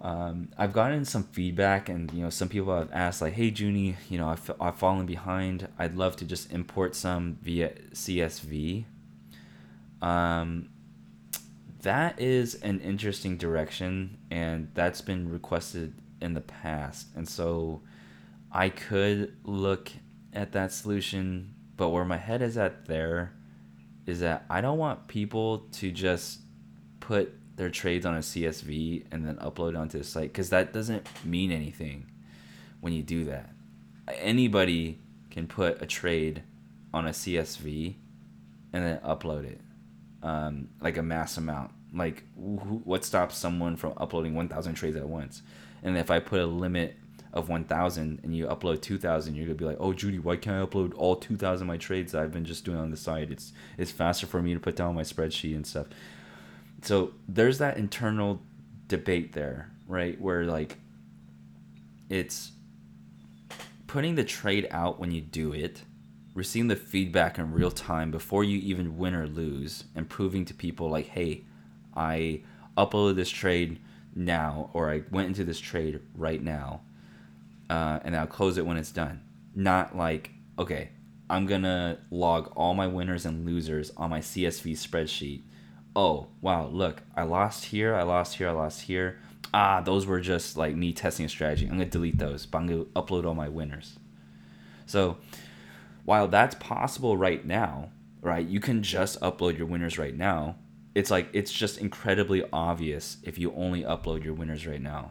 [0.00, 3.96] Um, I've gotten some feedback, and you know, some people have asked like, "Hey, Junie,
[4.10, 5.68] you know, I've, I've fallen behind.
[5.78, 8.84] I'd love to just import some via CSV."
[10.02, 10.68] Um,
[11.82, 17.82] that is an interesting direction, and that's been requested in the past, and so
[18.50, 19.92] I could look
[20.32, 21.54] at that solution.
[21.76, 23.32] But where my head is at there
[24.06, 26.40] is that I don't want people to just
[27.00, 31.06] put their trades on a CSV and then upload onto the site because that doesn't
[31.24, 32.10] mean anything
[32.80, 33.50] when you do that.
[34.08, 34.98] Anybody
[35.30, 36.42] can put a trade
[36.92, 37.94] on a CSV
[38.72, 39.60] and then upload it,
[40.22, 41.70] um, like a mass amount.
[41.92, 45.42] Like, wh- what stops someone from uploading 1,000 trades at once?
[45.84, 46.96] And if I put a limit
[47.32, 50.66] of 1,000 and you upload 2,000, you're gonna be like, "Oh, Junie, why can't I
[50.66, 53.30] upload all 2,000 of my trades that I've been just doing on the side?
[53.30, 55.86] It's it's faster for me to put down my spreadsheet and stuff."
[56.84, 58.42] so there's that internal
[58.88, 60.20] debate there, right?
[60.20, 60.78] Where like
[62.10, 62.52] it's
[63.86, 65.82] putting the trade out when you do it,
[66.34, 70.54] receiving the feedback in real time before you even win or lose, and proving to
[70.54, 71.44] people like, hey,
[71.96, 72.42] I
[72.76, 73.78] uploaded this trade
[74.14, 76.82] now, or I went into this trade right now,
[77.70, 79.22] uh, and I'll close it when it's done.
[79.54, 80.90] Not like, okay,
[81.28, 85.42] I'm gonna log all my winners and losers on my CSV spreadsheet.
[85.96, 89.18] Oh wow look i lost here i lost here i lost here.
[89.52, 91.66] Ah those were just like me testing a strategy.
[91.66, 93.98] I'm gonna delete those but i'm gonna upload all my winners.
[94.86, 95.18] So
[96.04, 100.56] while that's possible right now right you can just upload your winners right now
[100.94, 105.10] it's like it's just incredibly obvious if you only upload your winners right now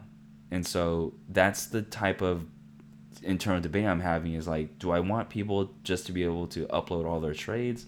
[0.50, 2.46] and so that's the type of
[3.22, 6.66] internal debate i'm having is like do i want people just to be able to
[6.66, 7.86] upload all their trades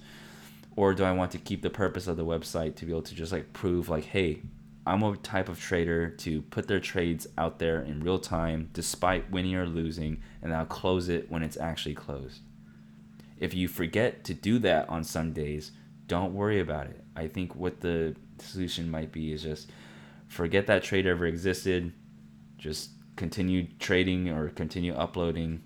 [0.77, 3.15] or do I want to keep the purpose of the website to be able to
[3.15, 4.43] just like prove like, hey,
[4.87, 9.31] I'm a type of trader to put their trades out there in real time despite
[9.31, 12.41] winning or losing, and I'll close it when it's actually closed.
[13.39, 15.73] If you forget to do that on some days,
[16.07, 17.03] don't worry about it.
[17.15, 19.71] I think what the solution might be is just
[20.29, 21.93] forget that trade ever existed,
[22.59, 25.63] just continue trading or continue uploading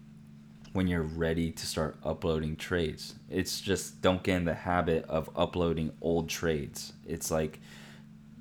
[0.72, 3.14] when you're ready to start uploading trades.
[3.28, 6.92] It's just don't get in the habit of uploading old trades.
[7.06, 7.60] It's like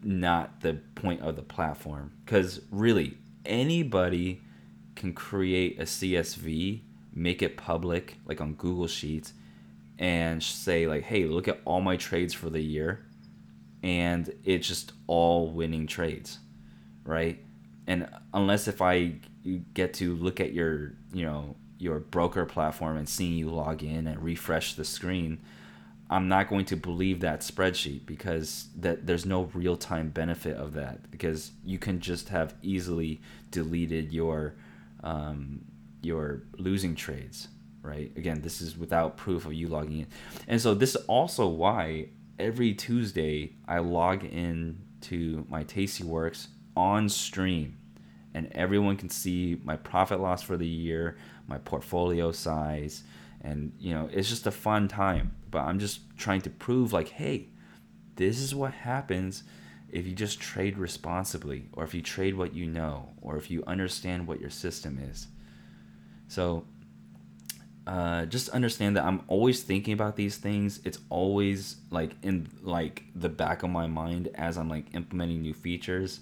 [0.04, 4.42] not the point of the platform because really anybody
[4.96, 6.82] can create a CSV
[7.14, 9.34] make it public, like on Google Sheets,
[10.00, 13.06] and say like, "Hey, look at all my trades for the year,"
[13.84, 16.40] and it's just all winning trades,
[17.04, 17.40] right?
[17.86, 19.16] And unless if I
[19.74, 24.06] get to look at your, you know, your broker platform and seeing you log in
[24.08, 25.40] and refresh the screen,
[26.10, 30.74] I'm not going to believe that spreadsheet because that there's no real time benefit of
[30.74, 34.56] that because you can just have easily deleted your
[35.04, 35.62] um,
[36.02, 37.48] your losing trades,
[37.82, 38.12] right?
[38.16, 40.08] Again, this is without proof of you logging in,
[40.48, 47.10] and so this is also why every Tuesday I log in to my Tastyworks on
[47.10, 47.78] stream,
[48.34, 53.04] and everyone can see my profit loss for the year, my portfolio size,
[53.42, 57.10] and you know it's just a fun time but I'm just trying to prove like,
[57.10, 57.48] hey,
[58.16, 59.44] this is what happens
[59.92, 63.64] if you just trade responsibly, or if you trade what you know, or if you
[63.66, 65.28] understand what your system is.
[66.28, 66.66] So
[67.90, 70.80] uh, just understand that I'm always thinking about these things.
[70.86, 75.56] It's always like in like the back of my mind as I'm like implementing new
[75.56, 76.20] features,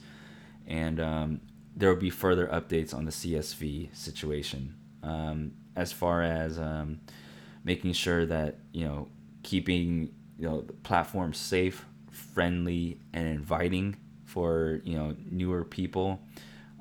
[0.65, 1.41] and um,
[1.75, 4.75] there will be further updates on the CSV situation.
[5.03, 7.01] Um, as far as um,
[7.65, 9.09] making sure that you know
[9.43, 11.85] keeping you know the platform safe,
[12.33, 16.21] friendly, and inviting for you know newer people.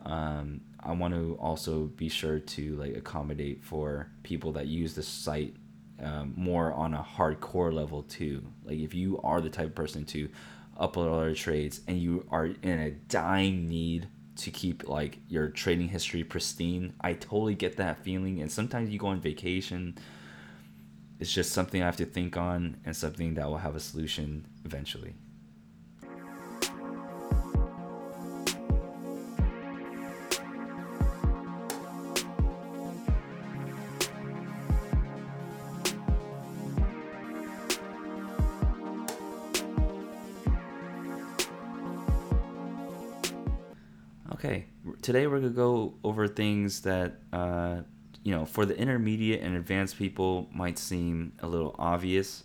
[0.04, 5.02] Um, I want to also be sure to like accommodate for people that use the
[5.02, 5.54] site
[6.02, 8.44] um, more on a hardcore level too.
[8.64, 10.28] Like if you are the type of person to
[10.80, 15.48] upload all your trades and you are in a dying need to keep like your
[15.48, 18.40] trading history pristine, I totally get that feeling.
[18.40, 19.98] And sometimes you go on vacation
[21.18, 24.46] it's just something I have to think on and something that will have a solution
[24.64, 25.14] eventually.
[45.06, 47.76] Today we're gonna go over things that uh,
[48.24, 52.42] you know, for the intermediate and advanced people, might seem a little obvious.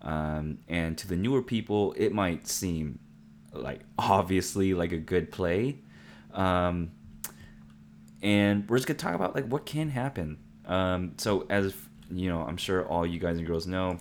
[0.00, 3.00] Um, and to the newer people, it might seem
[3.52, 5.78] like obviously like a good play.
[6.32, 6.92] Um,
[8.22, 10.38] and we're just gonna talk about like what can happen.
[10.66, 11.74] Um, so as
[12.12, 13.98] you know, I'm sure all you guys and girls know,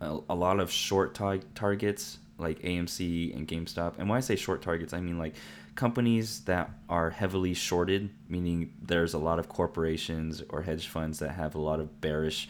[0.00, 3.98] a, a lot of short tar- targets like AMC and GameStop.
[3.98, 5.34] And when I say short targets, I mean like
[5.74, 11.30] companies that are heavily shorted, meaning there's a lot of corporations or hedge funds that
[11.30, 12.48] have a lot of bearish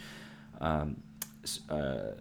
[0.61, 1.01] um,
[1.69, 2.11] uh,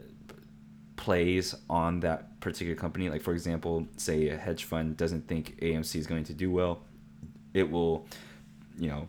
[0.97, 3.09] plays on that particular company.
[3.11, 6.81] Like, for example, say a hedge fund doesn't think AMC is going to do well,
[7.53, 8.07] it will,
[8.79, 9.09] you know,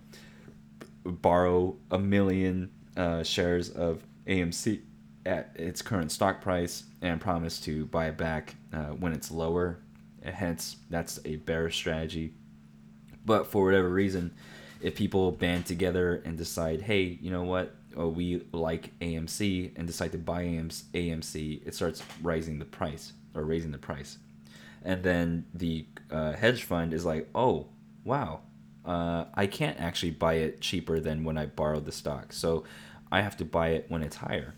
[1.06, 4.82] borrow a million uh, shares of AMC
[5.26, 9.80] at its current stock price and promise to buy it back uh, when it's lower
[10.34, 12.34] hence that's a bearish strategy.
[13.26, 14.34] But for whatever reason,
[14.82, 19.88] if people band together and decide, hey, you know what, oh, we like AMC and
[19.88, 24.18] decide to buy AMC, it starts rising the price or raising the price.
[24.84, 27.68] And then the uh, hedge fund is like, oh,
[28.04, 28.42] wow,
[28.86, 32.32] uh, I can't actually buy it cheaper than when I borrowed the stock.
[32.32, 32.66] So
[33.12, 34.54] I have to buy it when it's higher.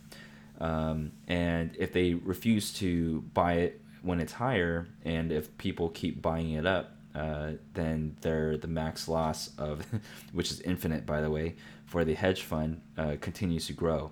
[0.60, 6.22] Um, and if they refuse to buy it when it's higher, and if people keep
[6.22, 9.86] buying it up, uh, then the max loss of,
[10.32, 14.12] which is infinite by the way, for the hedge fund uh, continues to grow,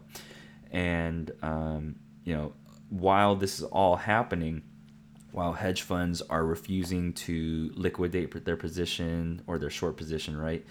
[0.72, 2.54] and um, you know
[2.90, 4.62] while this is all happening,
[5.32, 10.66] while hedge funds are refusing to liquidate their position or their short position, right?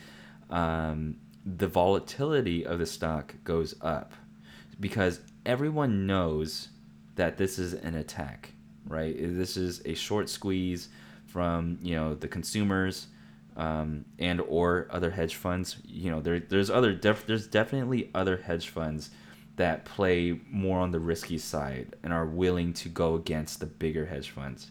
[0.50, 4.12] Um, the volatility of the stock goes up
[4.80, 6.68] because everyone knows
[7.16, 8.53] that this is an attack
[8.86, 9.14] right?
[9.18, 10.88] This is a short squeeze
[11.26, 13.08] from you know the consumers
[13.56, 15.76] um, and or other hedge funds.
[15.86, 19.10] You know, there there's other def- there's definitely other hedge funds
[19.56, 24.06] that play more on the risky side and are willing to go against the bigger
[24.06, 24.70] hedge funds.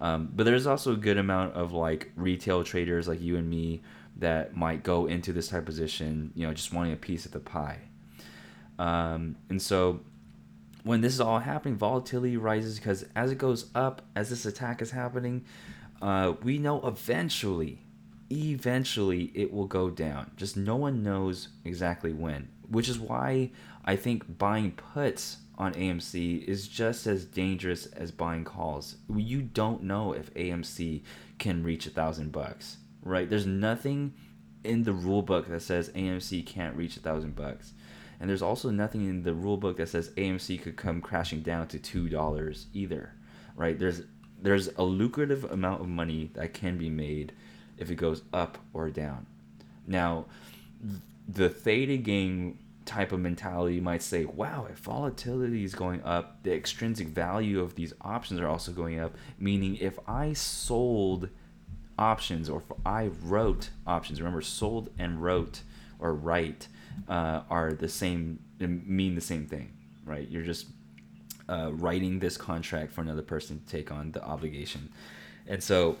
[0.00, 3.82] Um, but there's also a good amount of like retail traders like you and me
[4.18, 7.32] that might go into this type of position, you know, just wanting a piece of
[7.32, 7.78] the pie.
[8.78, 10.00] Um, and so
[10.86, 14.80] when this is all happening, volatility rises because as it goes up, as this attack
[14.80, 15.44] is happening,
[16.00, 17.82] uh, we know eventually,
[18.30, 20.30] eventually it will go down.
[20.36, 23.50] Just no one knows exactly when, which is why
[23.84, 28.96] I think buying puts on AMC is just as dangerous as buying calls.
[29.12, 31.02] You don't know if AMC
[31.38, 33.28] can reach a thousand bucks, right?
[33.28, 34.14] There's nothing
[34.62, 37.72] in the rule book that says AMC can't reach a thousand bucks.
[38.20, 41.68] And there's also nothing in the rule book that says AMC could come crashing down
[41.68, 43.12] to two dollars either,
[43.56, 43.78] right?
[43.78, 44.02] There's
[44.40, 47.32] there's a lucrative amount of money that can be made
[47.78, 49.26] if it goes up or down.
[49.86, 50.26] Now,
[51.28, 56.52] the Theta Gang type of mentality might say, wow, if volatility is going up, the
[56.52, 59.14] extrinsic value of these options are also going up.
[59.38, 61.28] Meaning, if I sold
[61.98, 65.62] options or if I wrote options, remember, sold and wrote
[65.98, 66.68] or write
[67.08, 69.72] uh, are the same, mean the same thing,
[70.04, 70.28] right?
[70.28, 70.66] You're just
[71.48, 74.90] uh, writing this contract for another person to take on the obligation.
[75.46, 75.96] And so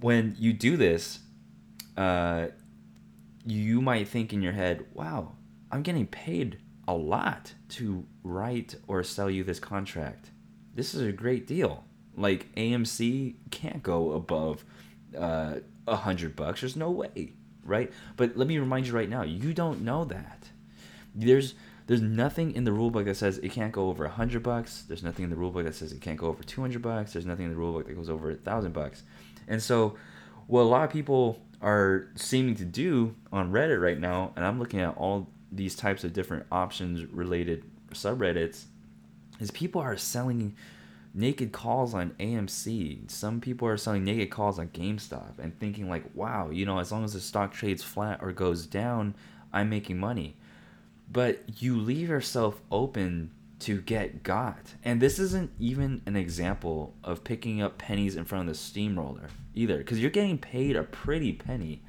[0.00, 1.20] when you do this,
[1.96, 2.48] uh,
[3.46, 5.32] you might think in your head, wow,
[5.70, 6.58] I'm getting paid
[6.88, 10.30] a lot to write or sell you this contract.
[10.74, 11.84] This is a great deal.
[12.16, 14.64] Like AMC can't go above
[15.16, 15.56] uh,
[15.86, 16.60] a uh, hundred bucks.
[16.60, 17.32] There's no way,
[17.66, 17.92] right?
[18.16, 20.48] But let me remind you right now, you don't know that.
[21.14, 21.54] There's
[21.86, 24.84] there's nothing in the rulebook that says it can't go over a hundred bucks.
[24.88, 27.12] There's nothing in the rulebook that says it can't go over two hundred bucks.
[27.12, 29.02] There's nothing in the rulebook that goes over a thousand bucks.
[29.48, 29.96] And so,
[30.46, 34.58] what a lot of people are seeming to do on Reddit right now, and I'm
[34.58, 38.64] looking at all these types of different options related subreddits,
[39.40, 40.56] is people are selling
[41.16, 43.10] naked calls on AMC.
[43.10, 46.92] Some people are selling naked calls on GameStop and thinking like, wow, you know, as
[46.92, 49.16] long as the stock trades flat or goes down,
[49.52, 50.36] I'm making money
[51.10, 54.74] but you leave yourself open to get got.
[54.84, 59.28] And this isn't even an example of picking up pennies in front of the steamroller
[59.54, 61.82] either, because you're getting paid a pretty penny.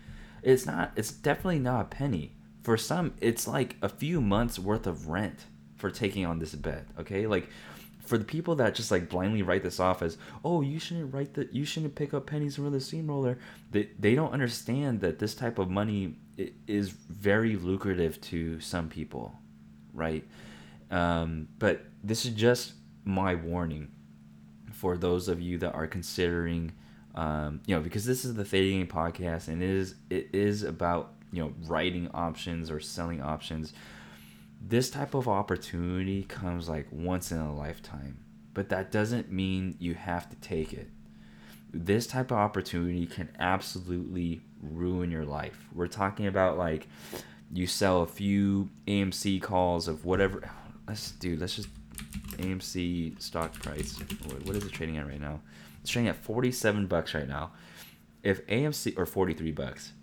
[0.43, 0.91] It's not.
[0.95, 2.33] It's definitely not a penny.
[2.63, 6.85] For some, it's like a few months worth of rent for taking on this bet.
[6.99, 7.49] Okay, like
[8.07, 11.33] for the people that just like blindly write this off as, oh, you shouldn't write
[11.35, 11.53] that.
[11.53, 13.37] You shouldn't pick up pennies from the steamroller.
[13.71, 16.15] They they don't understand that this type of money
[16.67, 19.33] is very lucrative to some people,
[19.93, 20.23] right?
[20.91, 23.89] Um, but this is just my warning
[24.71, 26.71] for those of you that are considering,
[27.15, 31.13] um, you know, because this is the Gang podcast and it is it is about
[31.31, 33.73] you know writing options or selling options.
[34.69, 38.17] This type of opportunity comes like once in a lifetime,
[38.53, 40.89] but that doesn't mean you have to take it.
[41.71, 45.57] This type of opportunity can absolutely ruin your life.
[45.73, 46.85] We're talking about like
[47.49, 50.51] you sell a few AMC calls of whatever.
[50.85, 51.37] Let's do.
[51.37, 51.69] let's just
[52.33, 53.97] AMC stock price.
[54.43, 55.39] What is it trading at right now?
[55.79, 57.51] It's trading at 47 bucks right now.
[58.21, 59.93] If AMC or 43 bucks.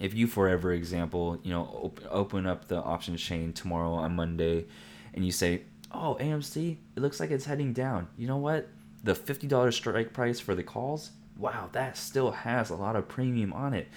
[0.00, 4.66] If you, for example, you know, op- open up the options chain tomorrow on Monday,
[5.12, 8.68] and you say, "Oh, AMC, it looks like it's heading down." You know what?
[9.02, 13.52] The $50 strike price for the calls wow, that still has a lot of premium
[13.52, 13.88] on it.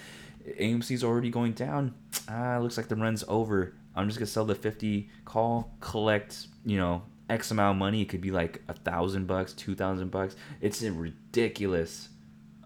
[0.58, 1.94] AMC's already going down.
[2.28, 3.74] Ah, looks like the run's over.
[3.94, 8.02] I'm just gonna sell the 50 call, collect, you know, X amount of money.
[8.02, 10.36] It could be like a thousand bucks, two thousand bucks.
[10.60, 12.08] It's ridiculous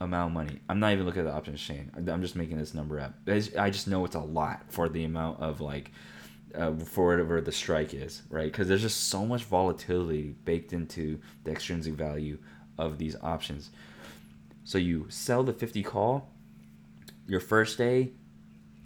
[0.03, 0.61] amount of money.
[0.69, 1.91] I'm not even looking at the options chain.
[1.97, 3.15] I'm just making this number up.
[3.27, 5.91] I just know it's a lot for the amount of like,
[6.55, 8.51] uh, for whatever the strike is, right?
[8.51, 12.39] Because there's just so much volatility baked into the extrinsic value
[12.79, 13.71] of these options.
[14.65, 16.29] So you sell the 50 call.
[17.27, 18.13] Your first day,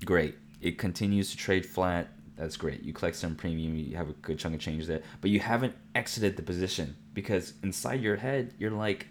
[0.04, 0.36] great.
[0.60, 2.08] It continues to trade flat.
[2.36, 2.82] That's great.
[2.82, 3.74] You collect some premium.
[3.76, 7.54] You have a good chunk of change there, but you haven't exited the position because
[7.62, 9.06] inside your head you're like,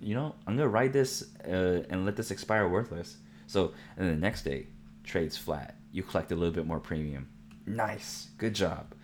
[0.00, 3.16] you know, I'm gonna ride this uh, and let this expire worthless.
[3.46, 4.66] So and the next day,
[5.04, 5.76] trades flat.
[5.92, 7.28] You collect a little bit more premium.
[7.66, 8.94] Nice, good job.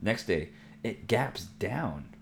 [0.00, 0.50] Next day,
[0.82, 2.14] it gaps down,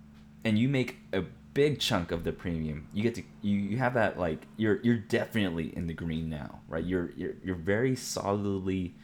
[0.44, 1.24] and you make a
[1.54, 2.86] big chunk of the premium.
[2.92, 6.60] You get to you, you have that like you're you're definitely in the green now,
[6.68, 6.84] right?
[6.84, 8.94] You're you're you're very solidly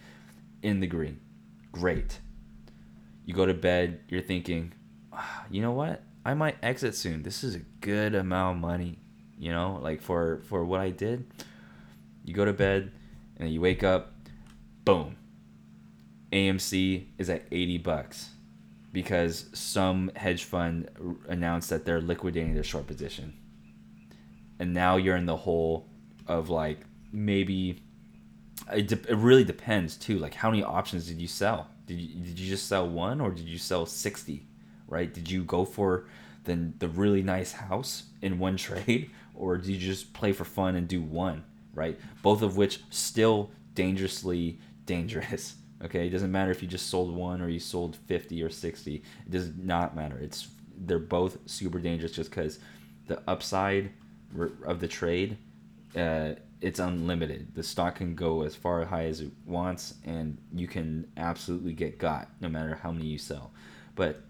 [0.62, 1.20] in the green.
[1.72, 2.20] Great.
[3.24, 4.72] You go to bed, you're thinking,
[5.12, 6.02] ah, you know what?
[6.24, 7.22] I might exit soon.
[7.22, 8.98] This is a good amount of money,
[9.38, 11.24] you know, like for for what I did.
[12.24, 12.90] You go to bed
[13.36, 14.12] and then you wake up,
[14.84, 15.16] boom.
[16.32, 18.30] AMC is at 80 bucks
[18.92, 20.88] because some hedge fund
[21.28, 23.34] announced that they're liquidating their short position.
[24.58, 25.86] And now you're in the hole
[26.26, 26.80] of like
[27.12, 27.82] maybe
[28.72, 30.18] it, de- it really depends too.
[30.18, 31.68] Like how many options did you sell?
[31.86, 34.46] Did you, did you just sell one or did you sell 60?
[34.88, 35.12] Right?
[35.12, 36.06] Did you go for
[36.44, 40.76] the the really nice house in one trade or do you just play for fun
[40.76, 41.98] and do one, right?
[42.22, 45.56] Both of which still dangerously dangerous.
[45.84, 48.94] Okay, it doesn't matter if you just sold one or you sold 50 or 60.
[48.94, 50.16] It does not matter.
[50.16, 52.60] It's they're both super dangerous just because
[53.08, 53.90] the upside
[54.64, 55.36] of the trade
[55.94, 57.54] uh, it's unlimited.
[57.54, 61.98] The stock can go as far high as it wants, and you can absolutely get
[61.98, 63.52] got no matter how many you sell.
[63.94, 64.22] But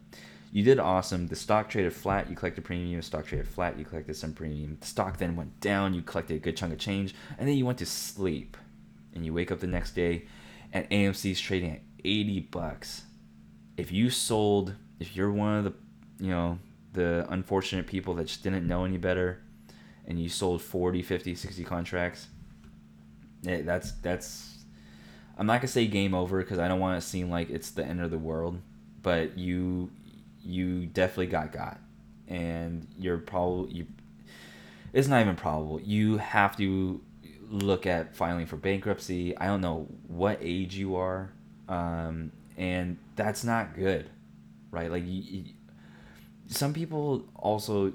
[0.53, 1.27] you did awesome.
[1.27, 2.99] The stock traded flat, you collected premium.
[2.99, 4.79] The Stock traded flat, you collected some premium.
[4.81, 7.67] The stock then went down, you collected a good chunk of change, and then you
[7.67, 8.57] went to sleep.
[9.15, 10.27] And you wake up the next day,
[10.73, 13.05] and AMC's trading at 80 bucks.
[13.77, 15.73] If you sold, if you're one of the,
[16.25, 16.59] you know,
[16.93, 19.41] the unfortunate people that just didn't know any better,
[20.07, 22.29] and you sold 40, 50, 60 contracts,
[23.47, 24.65] eh, that's that's.
[25.39, 27.85] I'm not gonna say game over because I don't want to seem like it's the
[27.85, 28.61] end of the world,
[29.03, 29.91] but you
[30.47, 31.81] you definitely got got,
[32.29, 33.87] and you're probably you.
[34.93, 35.81] It's not even probable.
[35.81, 37.01] You have to
[37.51, 39.37] look at filing for bankruptcy.
[39.37, 41.33] I don't know what age you are,
[41.69, 44.09] um, and that's not good,
[44.71, 44.91] right?
[44.91, 45.45] Like you, you,
[46.49, 47.93] some people also.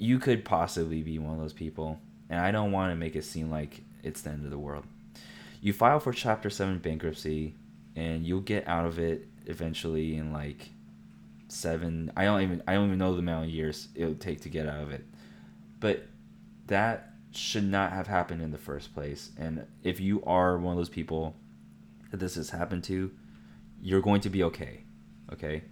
[0.00, 1.98] You could possibly be one of those people,
[2.30, 4.84] and I don't want to make it seem like it's the end of the world.
[5.60, 7.56] You file for Chapter 7 bankruptcy
[7.96, 10.70] and you'll get out of it eventually in like
[11.48, 14.40] seven i don't even i don't even know the amount of years it would take
[14.42, 15.04] to get out of it.
[15.80, 16.06] But
[16.66, 19.30] that should not have happened in the first place.
[19.38, 21.36] And if you are one of those people
[22.10, 23.10] that this has happened to
[23.80, 24.82] you're going to be okay
[25.32, 25.62] okay?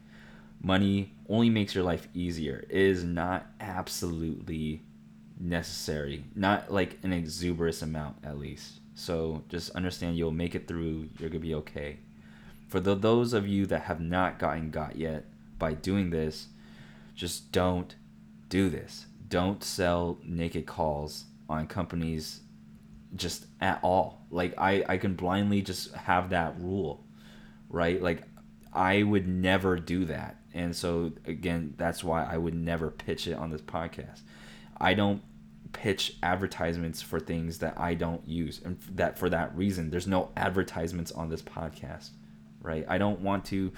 [0.63, 2.65] Money only makes your life easier.
[2.69, 4.83] It is not absolutely
[5.39, 8.81] necessary not like an exuberant amount at least.
[8.95, 11.99] So just understand you'll make it through you're gonna be okay
[12.69, 15.25] for the, those of you that have not gotten got yet
[15.59, 16.49] by doing this,
[17.15, 17.95] just don't
[18.49, 19.07] do this.
[19.29, 22.41] Don't sell naked calls on companies
[23.15, 24.27] just at all.
[24.31, 27.05] Like I, I can blindly just have that rule,
[27.69, 28.03] right?
[28.03, 28.23] Like
[28.73, 30.37] I would never do that.
[30.53, 34.21] And so again, that's why I would never pitch it on this podcast.
[34.79, 35.23] I don't
[35.73, 38.61] pitch advertisements for things that I don't use.
[38.65, 42.11] And that for that reason, there's no advertisements on this podcast
[42.67, 42.85] right?
[42.89, 43.73] I don't want to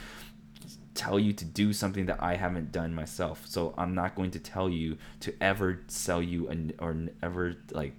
[0.94, 3.44] tell you to do something that I haven't done myself.
[3.46, 7.94] So I'm not going to tell you to ever sell you an, or ever like,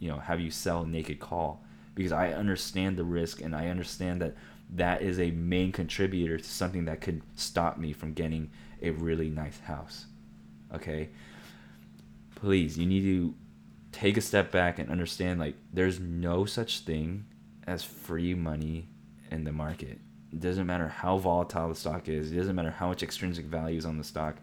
[0.00, 1.62] you know, have you sell naked call
[1.94, 4.34] because I understand the risk and I understand that
[4.74, 8.50] that is a main contributor to something that could stop me from getting
[8.82, 10.06] a really nice house.
[10.74, 11.10] Okay?
[12.34, 13.34] Please, you need to
[13.92, 17.26] take a step back and understand like there's no such thing
[17.66, 18.88] as free money
[19.30, 19.98] in the market
[20.32, 22.30] it doesn't matter how volatile the stock is.
[22.30, 24.36] It doesn't matter how much extrinsic value is on the stock.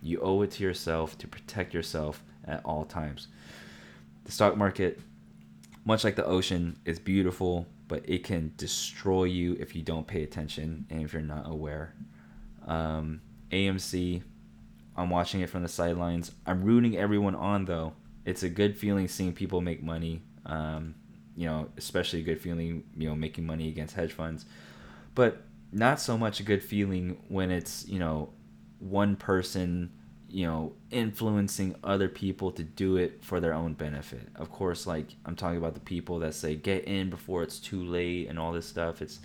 [0.00, 3.28] You owe it to yourself to protect yourself at all times.
[4.24, 5.00] The stock market,
[5.84, 10.22] much like the ocean, is beautiful, but it can destroy you if you don't pay
[10.22, 11.94] attention and if you're not aware.
[12.66, 13.20] Um,
[13.50, 14.22] AMC,
[14.96, 16.32] I'm watching it from the sidelines.
[16.46, 17.94] I'm rooting everyone on though.
[18.24, 20.22] It's a good feeling seeing people make money.
[20.46, 20.94] Um,
[21.34, 24.44] you know, especially a good feeling, you know, making money against hedge funds
[25.14, 25.42] but
[25.72, 28.30] not so much a good feeling when it's you know
[28.78, 29.90] one person
[30.28, 34.28] you know influencing other people to do it for their own benefit.
[34.36, 37.84] Of course like i'm talking about the people that say get in before it's too
[37.84, 39.02] late and all this stuff.
[39.02, 39.20] It's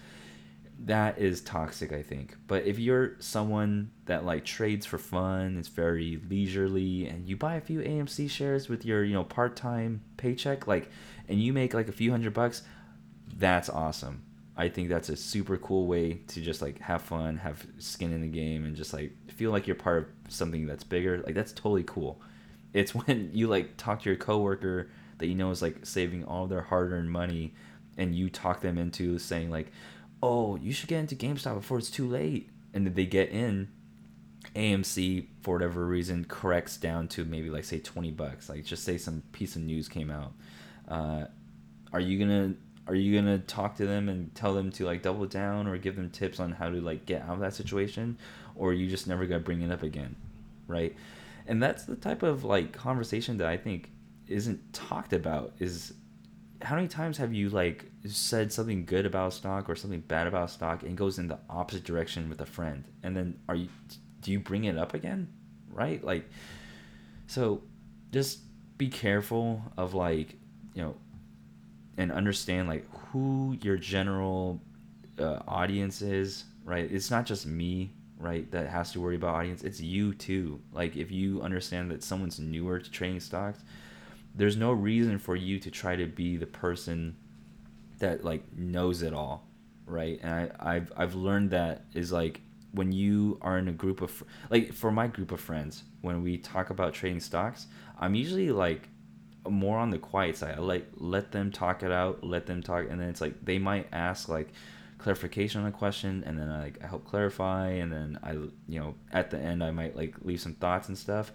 [0.79, 2.35] that is toxic i think.
[2.47, 7.55] But if you're someone that like trades for fun it's very leisurely and you buy
[7.55, 10.89] a few amc shares with your you know part-time paycheck like
[11.27, 12.63] and you make like a few hundred bucks
[13.37, 14.23] that's awesome
[14.57, 18.21] I think that's a super cool way to just like have fun, have skin in
[18.21, 21.21] the game, and just like feel like you're part of something that's bigger.
[21.21, 22.19] Like that's totally cool.
[22.73, 24.89] It's when you like talk to your coworker
[25.19, 27.53] that you know is like saving all their hard-earned money,
[27.97, 29.71] and you talk them into saying like,
[30.23, 33.69] "Oh, you should get into GameStop before it's too late," and then they get in.
[34.55, 38.49] AMC for whatever reason corrects down to maybe like say twenty bucks.
[38.49, 40.31] Like just say some piece of news came out.
[40.87, 41.25] Uh,
[41.91, 42.55] are you gonna
[42.87, 45.95] are you gonna talk to them and tell them to like double down or give
[45.95, 48.17] them tips on how to like get out of that situation?
[48.55, 50.15] Or you just never gonna bring it up again
[50.67, 50.95] right?
[51.47, 53.89] And that's the type of like conversation that i think
[54.27, 55.93] isn't talked about is
[56.61, 60.49] how many times have you like said something good about stock or something bad about
[60.49, 62.83] stock and goes in the opposite direction with a friend?
[63.03, 63.69] And then are you
[64.21, 65.29] do you bring it up again?
[65.71, 66.03] Right?
[66.03, 66.29] Like
[67.27, 67.61] so
[68.11, 68.39] just
[68.77, 70.35] be careful of like
[70.73, 70.95] you know
[71.97, 74.61] and understand like who your general
[75.19, 76.91] uh, audience is right?
[76.91, 79.63] It's not just me right that has to worry about audience.
[79.63, 80.59] It's you too.
[80.73, 83.59] Like if you understand that someone's newer to trading stocks
[84.35, 87.15] there's no reason for you to try to be the person
[87.99, 89.47] that like knows it all
[89.87, 90.19] right?
[90.21, 92.41] And I, I've, I've learned that is like
[92.71, 96.37] when you are in a group of like for my group of friends when we
[96.37, 97.67] talk about trading stocks
[97.99, 98.89] i'm usually like
[99.49, 100.55] more on the quiet side.
[100.57, 103.59] I like let them talk it out let them talk and then it's like they
[103.59, 104.49] might ask like
[104.97, 108.79] clarification on a question and then I, like I help clarify and then I you
[108.79, 111.31] know at the end I might like leave some thoughts and stuff.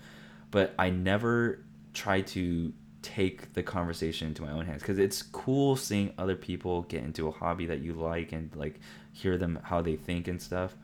[0.51, 5.77] But I never try to take the conversation into my own hands because it's cool
[5.77, 8.81] seeing other people get into a hobby that you like and like
[9.13, 10.77] hear them how they think and stuff.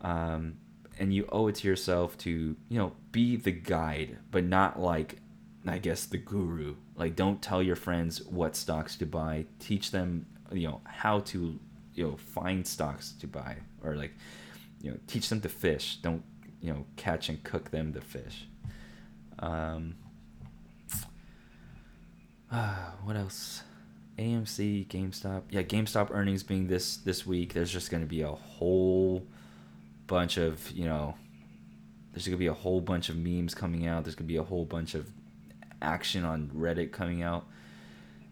[0.00, 0.54] Um,
[0.98, 5.16] and you owe it to yourself to you know be the guide but not like
[5.66, 6.74] i guess the guru.
[6.96, 9.46] Like don't tell your friends what stocks to buy.
[9.58, 11.58] Teach them you know how to
[11.94, 13.56] you know find stocks to buy.
[13.82, 14.12] Or like
[14.80, 15.98] you know teach them to fish.
[16.02, 16.22] Don't
[16.60, 18.46] you know catch and cook them to fish.
[19.38, 19.96] Um
[22.50, 23.62] uh, what else?
[24.18, 25.42] Amc gamestop.
[25.50, 29.24] Yeah gamestop earnings being this this week there's just going to be a whole
[30.06, 31.14] bunch of you know
[32.12, 34.04] there's going to be a whole bunch of memes coming out.
[34.04, 35.08] There's going to be a whole bunch of
[35.82, 37.46] action on reddit coming out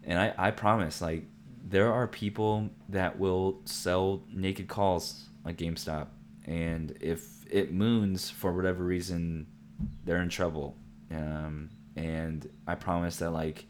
[0.04, 1.24] and i i promise like
[1.70, 6.08] there are people that will sell naked calls on GameStop,
[6.44, 9.46] and if it moons for whatever reason,
[10.04, 10.76] they're in trouble.
[11.10, 13.66] Um, and I promise that like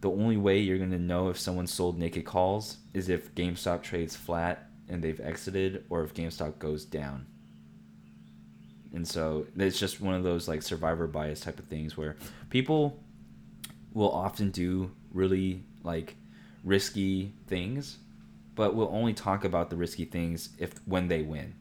[0.00, 4.16] the only way you're gonna know if someone sold naked calls is if GameStop trades
[4.16, 7.26] flat and they've exited, or if GameStop goes down.
[8.94, 12.16] And so it's just one of those like survivor bias type of things where
[12.50, 12.98] people
[13.94, 16.16] will often do really like
[16.64, 17.98] risky things,
[18.54, 21.54] but we'll only talk about the risky things if when they win,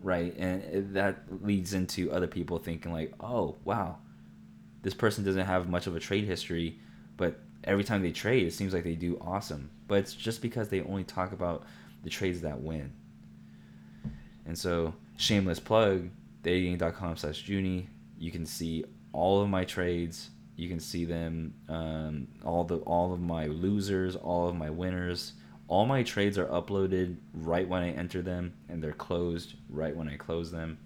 [0.00, 0.34] right?
[0.36, 3.98] And that leads into other people thinking like, oh wow,
[4.82, 6.78] this person doesn't have much of a trade history,
[7.16, 9.70] but every time they trade, it seems like they do awesome.
[9.86, 11.64] But it's just because they only talk about
[12.04, 12.92] the trades that win.
[14.46, 16.08] And so, shameless plug,
[16.48, 17.48] dating.com slash.
[17.48, 23.12] You can see all of my trades you can see them um, all the all
[23.14, 25.34] of my losers, all of my winners.
[25.68, 30.08] All my trades are uploaded right when I enter them, and they're closed right when
[30.08, 30.78] I close them.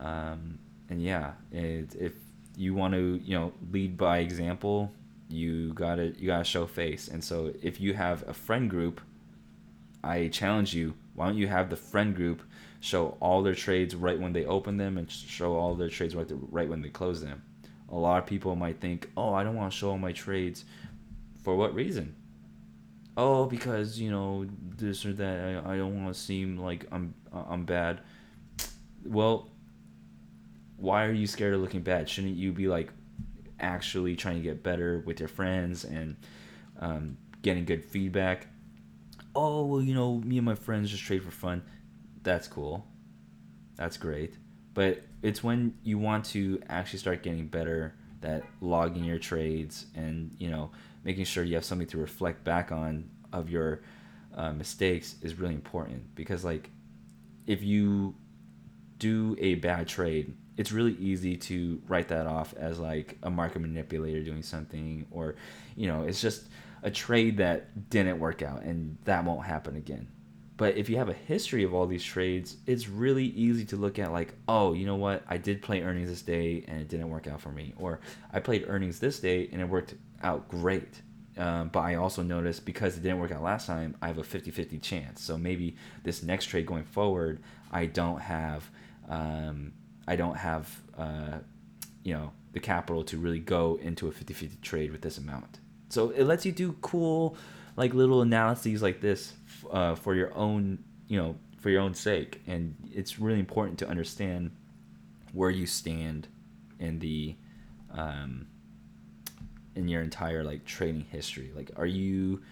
[0.00, 0.58] Um,
[0.88, 2.14] and yeah, it, if
[2.56, 4.90] you want to, you know, lead by example,
[5.28, 7.08] you gotta you gotta show face.
[7.08, 9.02] And so if you have a friend group,
[10.02, 10.94] I challenge you.
[11.14, 12.40] Why don't you have the friend group
[12.80, 16.30] show all their trades right when they open them, and show all their trades right
[16.50, 17.42] right when they close them?
[17.90, 20.64] a lot of people might think, oh, I don't want to show all my trades.
[21.42, 22.14] For what reason?
[23.16, 25.64] Oh, because you know this or that.
[25.66, 28.00] I, I don't want to seem like I'm I'm bad.
[29.04, 29.50] Well,
[30.76, 32.08] why are you scared of looking bad?
[32.08, 32.92] Shouldn't you be like
[33.58, 36.16] actually trying to get better with your friends and
[36.78, 38.46] um, getting good feedback?
[39.34, 41.62] Oh well, you know, me and my friends just trade for fun.
[42.28, 42.84] That's cool.
[43.76, 44.34] That's great.
[44.74, 50.36] But it's when you want to actually start getting better that logging your trades and
[50.38, 50.70] you know
[51.04, 53.80] making sure you have something to reflect back on of your
[54.34, 56.68] uh, mistakes is really important because like
[57.46, 58.14] if you
[58.98, 63.60] do a bad trade it's really easy to write that off as like a market
[63.60, 65.36] manipulator doing something or
[65.76, 66.48] you know it's just
[66.82, 70.06] a trade that didn't work out and that won't happen again
[70.58, 74.00] but if you have a history of all these trades, it's really easy to look
[74.00, 75.22] at like, oh, you know what?
[75.28, 77.74] I did play earnings this day and it didn't work out for me.
[77.78, 78.00] Or
[78.32, 81.00] I played earnings this day and it worked out great.
[81.36, 84.24] Um, but I also noticed because it didn't work out last time, I have a
[84.24, 85.22] 50 50 chance.
[85.22, 87.38] So maybe this next trade going forward,
[87.70, 88.68] I don't have,
[89.08, 89.72] um,
[90.08, 91.38] I don't have, uh,
[92.02, 95.60] you know, the capital to really go into a 50 50 trade with this amount.
[95.88, 97.36] So it lets you do cool,
[97.76, 99.34] like little analyses like this
[99.70, 102.40] uh, for your own, you know, for your own sake.
[102.46, 104.50] And it's really important to understand
[105.32, 106.28] where you stand
[106.78, 107.36] in the,
[107.92, 108.46] um,
[109.74, 111.52] in your entire like trading history.
[111.54, 112.42] Like, are you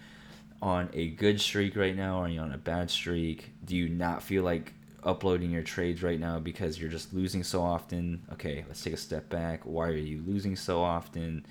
[0.61, 2.17] on a good streak right now?
[2.19, 3.51] Are you on a bad streak?
[3.65, 7.61] Do you not feel like uploading your trades right now because you're just losing so
[7.61, 8.23] often?
[8.33, 9.61] Okay, let's take a step back.
[9.63, 11.45] Why are you losing so often?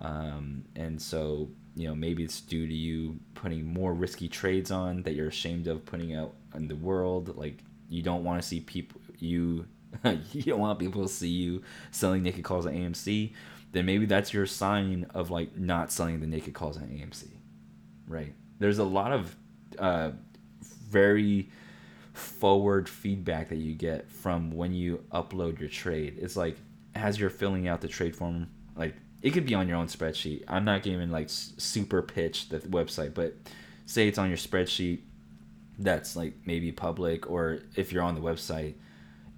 [0.00, 5.02] Um, and so you know maybe it's due to you putting more risky trades on
[5.02, 7.36] that you're ashamed of putting out in the world.
[7.36, 7.58] Like
[7.88, 9.66] you don't want to see people you
[10.32, 13.34] you don't want people to see you selling naked calls on AMC
[13.72, 17.28] then maybe that's your sign of like not selling the naked calls on AMC
[18.12, 18.34] right?
[18.58, 19.36] There's a lot of
[19.78, 20.12] uh,
[20.60, 21.50] very
[22.12, 26.18] forward feedback that you get from when you upload your trade.
[26.20, 26.56] It's like
[26.94, 30.44] as you're filling out the trade form like it could be on your own spreadsheet.
[30.48, 33.34] I'm not giving like super pitch the website, but
[33.86, 35.00] say it's on your spreadsheet
[35.78, 38.74] that's like maybe public or if you're on the website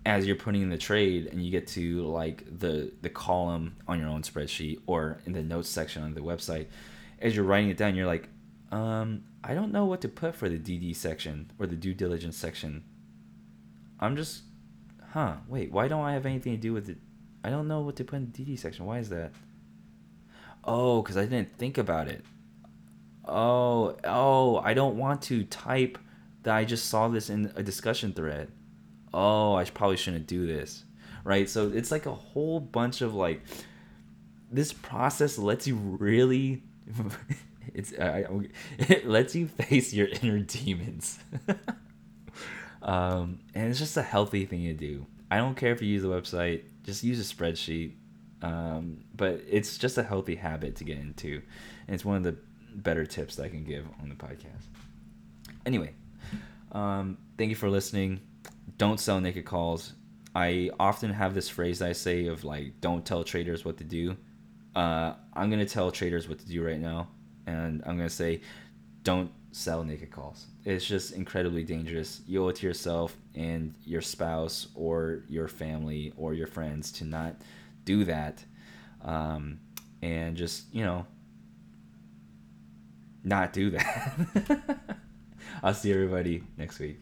[0.06, 3.98] as you're putting in the trade and you get to like the the column on
[3.98, 6.66] your own spreadsheet or in the notes section on the website
[7.20, 8.28] as you're writing it down you're like
[8.72, 12.36] um i don't know what to put for the dd section or the due diligence
[12.36, 12.82] section.
[14.00, 14.42] I'm just
[15.12, 16.98] huh wait why don't i have anything to do with it?
[17.42, 18.84] I don't know what to put in the dd section.
[18.86, 19.32] Why is that
[20.64, 22.24] oh because i didn't think about it
[23.26, 25.98] oh oh i don't want to type
[26.42, 28.50] that i just saw this in a discussion thread
[29.14, 30.84] oh, I probably shouldn't do this,
[31.22, 31.48] right?
[31.48, 33.42] So it's like a whole bunch of like
[34.50, 36.62] this process lets you really
[37.74, 38.26] it's I,
[38.78, 41.18] it lets you face your inner demons.
[42.82, 45.06] um, and it's just a healthy thing to do.
[45.30, 47.94] I don't care if you use the website, just use a spreadsheet.
[48.44, 51.42] Um, but it's just a healthy habit to get into.
[51.86, 52.36] And it's one of the
[52.74, 54.66] better tips that I can give on the podcast.
[55.64, 55.94] Anyway,
[56.72, 58.20] um, thank you for listening
[58.78, 59.92] don't sell naked calls.
[60.34, 64.16] I often have this phrase I say of like, don't tell traders what to do.
[64.74, 67.08] Uh, I'm gonna tell traders what to do right now,
[67.46, 68.40] and I'm gonna say,
[69.04, 70.46] don't sell naked calls.
[70.64, 72.22] It's just incredibly dangerous.
[72.26, 77.04] You owe it to yourself and your spouse or your family or your friends to
[77.04, 77.36] not
[77.84, 78.44] do that,
[79.02, 79.60] um,
[80.02, 81.06] and just you know,
[83.22, 84.98] not do that.
[85.62, 87.00] I'll see everybody next week.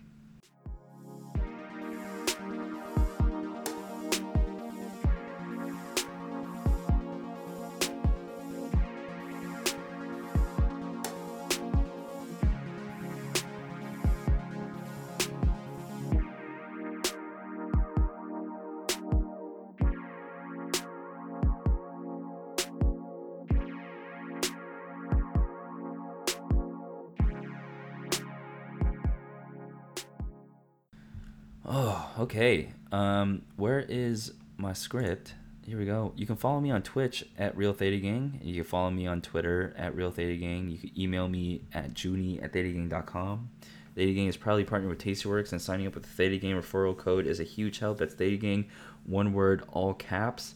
[32.33, 32.73] Okay.
[32.91, 35.35] Um, where is my script?
[35.67, 36.15] Here we go.
[36.17, 38.41] You can follow me on Twitch at Real Theta Gang.
[38.43, 40.71] You can follow me on Twitter at Real Theta Gang.
[40.71, 43.51] You can email me at junie at thetagang.com.
[43.95, 46.97] Theta Gang is proudly partnered with Tastyworks, and signing up with the Theta Gang referral
[46.97, 47.99] code is a huge help.
[47.99, 48.65] That's Theta Gang,
[49.05, 50.55] one word, all caps.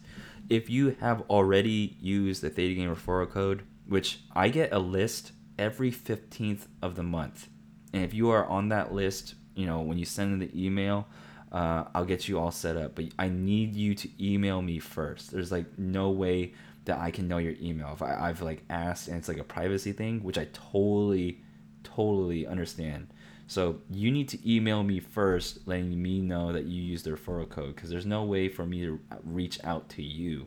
[0.48, 5.32] If you have already used the Theta Gang referral code, which I get a list
[5.58, 7.48] every 15th of the month,
[7.92, 11.08] and if you are on that list you know, when you send in the email,
[11.52, 12.94] uh, I'll get you all set up.
[12.94, 15.30] But I need you to email me first.
[15.30, 16.52] There's like no way
[16.86, 17.92] that I can know your email.
[17.92, 21.42] If I, I've like asked and it's like a privacy thing, which I totally,
[21.84, 23.08] totally understand.
[23.48, 27.48] So you need to email me first, letting me know that you use the referral
[27.48, 30.46] code because there's no way for me to reach out to you.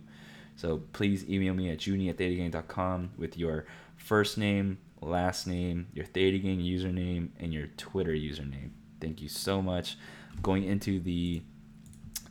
[0.55, 6.05] So please email me at junie at thetagang.com with your first name, last name, your
[6.05, 8.71] ThetaGang username, and your Twitter username.
[8.99, 9.97] Thank you so much.
[10.41, 11.41] Going into the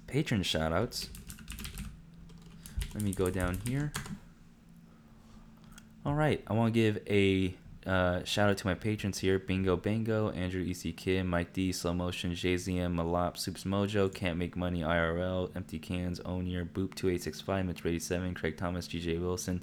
[0.07, 1.09] patron shoutouts.
[2.95, 3.93] Let me go down here.
[6.05, 7.55] All right, I want to give a
[7.87, 11.93] uh, shout out to my patrons here: Bingo Bango, Andrew EC Kim, Mike D, Slow
[11.93, 17.23] Motion, JZM, Malop, Soups Mojo, Can't Make Money IRL, Empty Cans, Onier, Boop two eight
[17.23, 19.63] six five, Mitch eighty seven, Craig Thomas, GJ Wilson.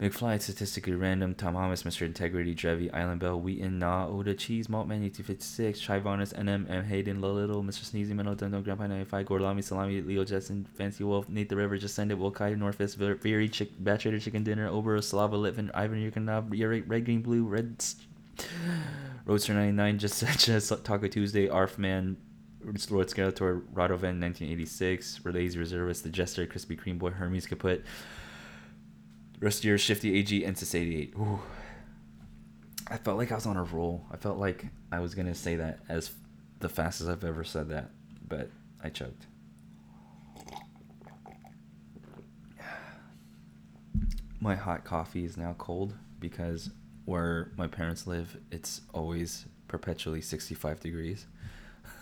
[0.00, 2.06] McFly, Statistically Random, Tom Thomas, Mr.
[2.06, 6.84] Integrity, Drevi, Island Bell, Wheaton, Na, Oda, Cheese, Maltman, 1856, Trivarnus, NM, M.
[6.84, 7.84] Hayden, Little, Mr.
[7.84, 11.94] Sneezy, Menno, Dundo, Grandpa 95, Gorlami, Salami, Leo Jetson, Fancy Wolf, Nate the River, Just
[11.94, 16.88] Send It, Wokai, Northwest, Veery, Chick, Bat Trader, Chicken Dinner, Ober, Slava, Litvin, Ivan, Yurkanov,
[16.88, 17.84] Red, Green, Blue, Red,
[19.26, 22.16] Roadster 99, Just Just Taco Tuesday, Arfman,
[22.64, 27.82] Lord Skeletor, Radovan, 1986, Relays Reservist, The Jester, Crispy Cream Boy, Hermes Kaput,
[29.40, 31.14] Rest year, Shifty AG, and 88.
[31.18, 31.40] Ooh.
[32.88, 34.04] I felt like I was on a roll.
[34.12, 36.10] I felt like I was gonna say that as
[36.58, 37.90] the fastest I've ever said that,
[38.28, 38.50] but
[38.84, 39.26] I choked.
[44.40, 46.70] My hot coffee is now cold because
[47.06, 51.26] where my parents live, it's always perpetually 65 degrees.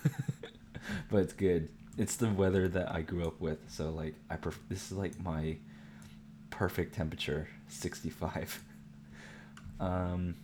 [1.11, 1.69] but it's good.
[1.97, 5.21] It's the weather that I grew up with, so like I pref- this is like
[5.21, 5.59] my
[6.51, 8.63] perfect temperature 65
[9.81, 10.35] um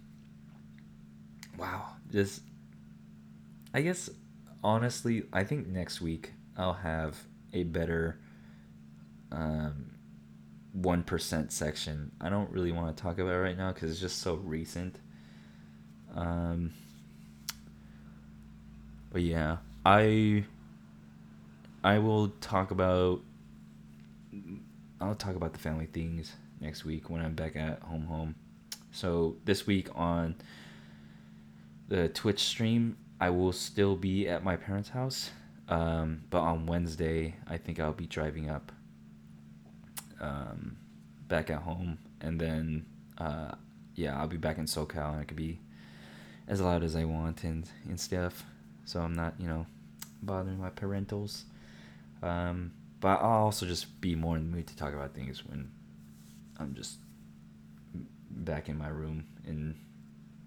[1.58, 2.42] wow just
[3.72, 4.10] i guess
[4.62, 7.16] honestly i think next week i'll have
[7.52, 8.18] a better
[9.32, 9.90] um
[10.76, 12.10] 1% section.
[12.20, 14.98] I don't really want to talk about it right now because it's just so recent.
[16.16, 16.72] Um
[19.14, 20.44] but yeah i
[21.84, 23.20] i will talk about
[25.00, 28.34] I'll talk about the family things next week when I'm back at home home.
[28.92, 30.36] So this week on
[31.88, 35.30] the Twitch stream, I will still be at my parents' house.
[35.68, 38.70] Um, but on Wednesday, I think I'll be driving up
[40.20, 40.76] um,
[41.28, 41.98] back at home.
[42.20, 42.86] And then,
[43.18, 43.52] uh,
[43.94, 45.58] yeah, I'll be back in SoCal and I could be
[46.46, 48.44] as loud as I want and, and stuff.
[48.84, 49.66] So I'm not, you know,
[50.22, 51.42] bothering my parentals.
[52.22, 52.72] Um,
[53.04, 55.70] but I'll also just be more in the mood to talk about things when
[56.58, 56.96] I'm just
[58.30, 59.74] back in my room and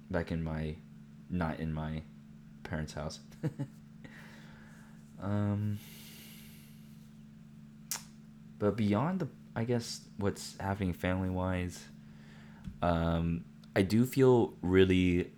[0.10, 0.74] back in my
[1.30, 2.01] not in my
[2.64, 3.20] parents' house.
[5.22, 5.78] um
[8.58, 11.86] but beyond the I guess what's happening family wise,
[12.82, 13.45] um
[13.76, 15.30] I do feel really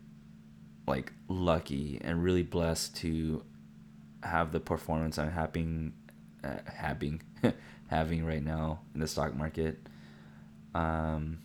[0.88, 3.43] like lucky and really blessed to
[4.24, 5.91] have the performance I'm having
[6.44, 7.22] uh, having
[7.88, 9.80] having right now in the stock market.
[10.74, 11.40] Um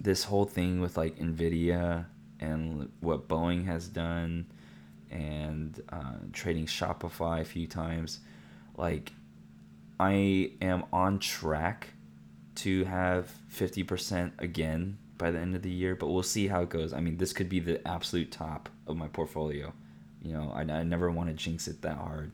[0.00, 2.06] this whole thing with like Nvidia
[2.40, 4.46] and what Boeing has done
[5.10, 8.20] and uh, trading Shopify a few times,
[8.76, 9.12] like
[9.98, 11.88] I am on track
[12.56, 16.68] to have 50% again by the end of the year, but we'll see how it
[16.68, 16.92] goes.
[16.92, 19.72] I mean, this could be the absolute top of my portfolio.
[20.22, 22.30] You know, I, I never want to jinx it that hard.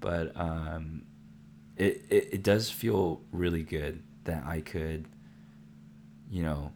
[0.00, 1.02] But um,
[1.76, 5.06] it, it, it does feel really good that I could–
[6.30, 6.72] you know,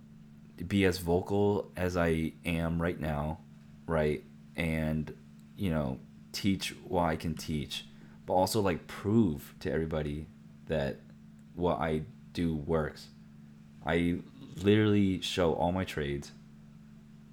[0.66, 3.38] be as vocal as I am right now,
[3.86, 4.24] right?
[4.56, 5.14] And,
[5.56, 6.00] you know,
[6.32, 7.86] teach what I can teach,
[8.26, 10.26] but also like prove to everybody
[10.66, 10.98] that
[11.54, 12.02] what I
[12.32, 13.06] do works.
[13.86, 14.18] I
[14.56, 16.32] literally show all my trades.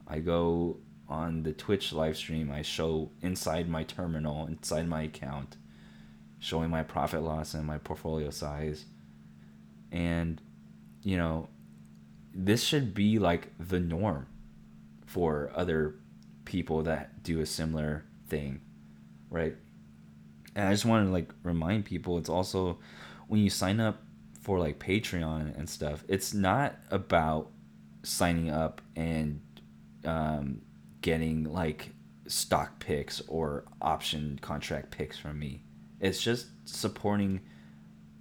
[0.07, 0.77] I go
[1.09, 5.57] on the Twitch live stream, I show inside my terminal, inside my account,
[6.41, 8.85] showing my profit loss and my portfolio size.
[9.91, 10.41] And,
[11.03, 11.47] you know,
[12.33, 14.25] this should be like the norm
[15.05, 15.95] for other
[16.45, 18.59] people that do a similar thing,
[19.29, 19.55] right?
[20.55, 22.79] And I just want to like remind people it's also
[23.27, 24.01] when you sign up
[24.41, 27.51] for like Patreon and stuff, it's not about
[28.01, 29.41] signing up and
[30.05, 30.61] um,
[31.01, 31.91] getting like
[32.25, 35.61] stock picks or option contract picks from me.
[36.01, 37.39] It's just supporting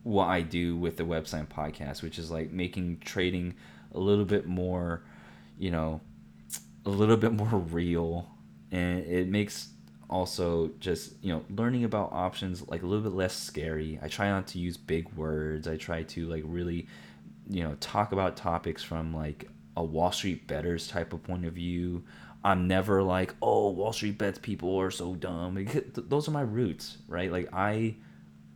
[0.05, 3.55] what I do with the website podcast, which is like making trading
[3.95, 5.03] a little bit more,
[5.59, 6.01] you know,
[6.87, 8.29] a little bit more real,
[8.71, 9.71] and it makes
[10.09, 13.99] also just you know learning about options like a little bit less scary.
[14.03, 15.67] I try not to use big words.
[15.69, 16.87] I try to like really,
[17.49, 21.55] you know, talk about topics from like a Wall Street betters type of point of
[21.55, 22.03] view.
[22.43, 25.67] I'm never like, oh, Wall Street bets people are so dumb.
[25.95, 27.31] Those are my roots, right?
[27.31, 27.97] Like I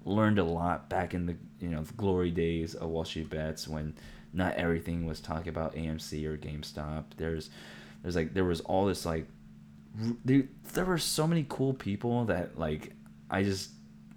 [0.05, 3.69] learned a lot back in the you know the glory days of Wall Street bets
[3.69, 3.95] when
[4.33, 7.05] not everything was talking about AMC or GameStop.
[7.17, 7.51] There's
[8.03, 9.27] there's like there was all this like
[10.25, 12.93] there, there were so many cool people that like
[13.31, 13.71] I just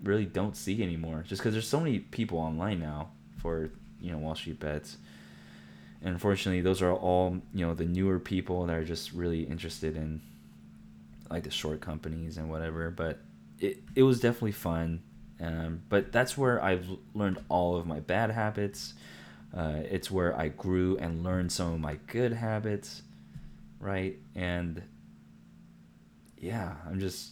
[0.03, 4.17] really don't see anymore just because there's so many people online now for you know
[4.17, 4.97] Wall Street bets.
[6.01, 10.21] Unfortunately, those are all you know the newer people that are just really interested in
[11.29, 12.89] like the short companies and whatever.
[12.91, 13.19] But
[13.59, 15.03] it it was definitely fun.
[15.39, 18.95] Um, but that's where I've learned all of my bad habits
[19.55, 23.01] uh, it's where I grew and learned some of my good habits,
[23.79, 24.17] right?
[24.35, 24.81] And
[26.37, 27.31] yeah, I'm just,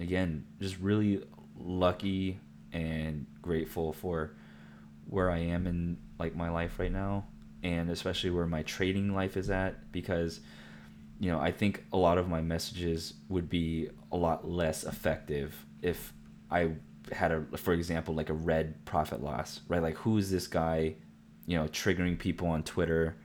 [0.00, 1.22] again, just really
[1.58, 2.38] lucky
[2.72, 4.32] and grateful for
[5.06, 7.26] where I am in like my life right now,
[7.62, 10.40] and especially where my trading life is at because
[11.20, 15.54] you know, I think a lot of my messages would be a lot less effective
[15.80, 16.12] if
[16.50, 16.72] I
[17.12, 19.80] had a, for example, like a red profit loss, right?
[19.80, 20.96] Like, who is this guy
[21.46, 23.16] you know, triggering people on Twitter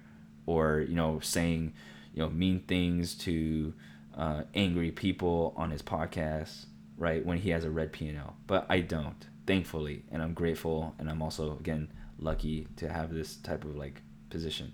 [0.45, 1.73] or, you know, saying,
[2.13, 3.73] you know, mean things to
[4.15, 6.65] uh, angry people on his podcast,
[6.97, 7.25] right?
[7.25, 8.35] When he has a red P&L.
[8.47, 10.03] But I don't, thankfully.
[10.11, 10.95] And I'm grateful.
[10.99, 14.73] And I'm also, again, lucky to have this type of like position.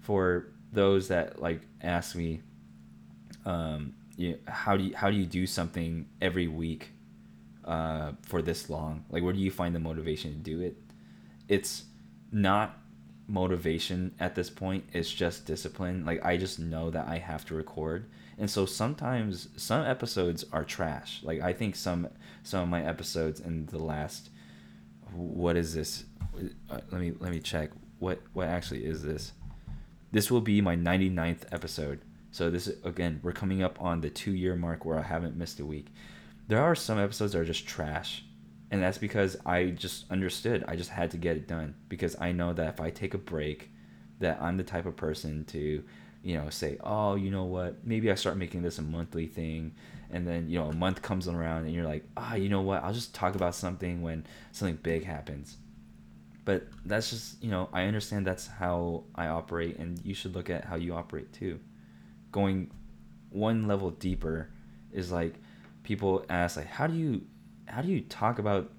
[0.00, 2.40] For those that like ask me,
[3.44, 6.90] um, you how do you, how do you do something every week
[7.64, 9.04] uh, for this long?
[9.10, 10.76] Like, where do you find the motivation to do it?
[11.48, 11.84] It's
[12.32, 12.78] not
[13.28, 17.54] motivation at this point it's just discipline like i just know that i have to
[17.54, 18.06] record
[18.38, 22.08] and so sometimes some episodes are trash like i think some
[22.42, 24.30] some of my episodes in the last
[25.12, 26.04] what is this
[26.70, 29.32] uh, let me let me check what what actually is this
[30.12, 34.32] this will be my 99th episode so this again we're coming up on the two
[34.32, 35.86] year mark where i haven't missed a week
[36.46, 38.24] there are some episodes that are just trash
[38.70, 40.64] and that's because I just understood.
[40.68, 43.18] I just had to get it done because I know that if I take a
[43.18, 43.70] break,
[44.18, 45.84] that I'm the type of person to, you
[46.22, 49.74] you know, say, oh, you know what, maybe I start making this a monthly thing.
[50.10, 52.60] And then, you know, a month comes around and you're like, ah, oh, you know
[52.60, 55.56] what, I'll just talk about something when something big happens.
[56.48, 60.48] But that's just, you know, I understand that's how I operate, and you should look
[60.48, 61.60] at how you operate too.
[62.32, 62.70] Going
[63.28, 64.48] one level deeper
[64.90, 65.34] is like
[65.82, 67.20] people ask like how do you
[67.66, 68.70] how do you talk about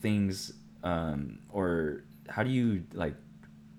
[0.00, 3.16] things um, or how do you like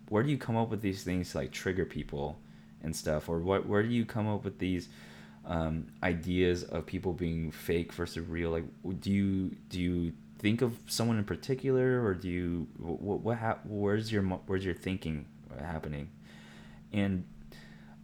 [0.09, 2.37] where do you come up with these things to like trigger people
[2.83, 4.87] and stuff or what where do you come up with these
[5.47, 8.65] um, ideas of people being fake versus real like
[8.99, 13.59] do you do you think of someone in particular or do you what, what ha-
[13.63, 15.25] where's your where's your thinking
[15.55, 16.09] uh, happening
[16.91, 17.23] and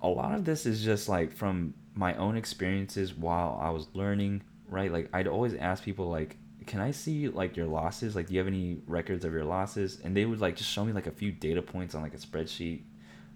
[0.01, 4.43] a lot of this is just like from my own experiences while I was learning
[4.69, 8.13] right like I'd always ask people like can I see like your losses?
[8.15, 9.99] Like, do you have any records of your losses?
[10.03, 12.17] And they would like just show me like a few data points on like a
[12.17, 12.81] spreadsheet,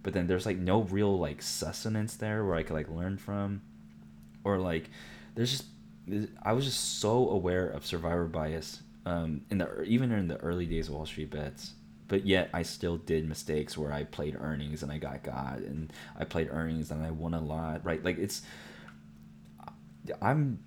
[0.04, 3.62] but then there's like no real like sustenance there where I could like learn from,
[4.44, 4.90] or like
[5.34, 5.66] there's just
[6.44, 10.66] I was just so aware of survivor bias um, in the even in the early
[10.66, 11.74] days of Wall Street bets,
[12.08, 15.92] but yet I still did mistakes where I played earnings and I got got, and
[16.18, 17.84] I played earnings and I won a lot.
[17.84, 18.42] Right, like it's
[20.22, 20.60] I'm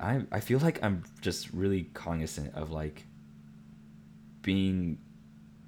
[0.00, 3.04] I I feel like I'm just really cognizant of like
[4.42, 4.98] being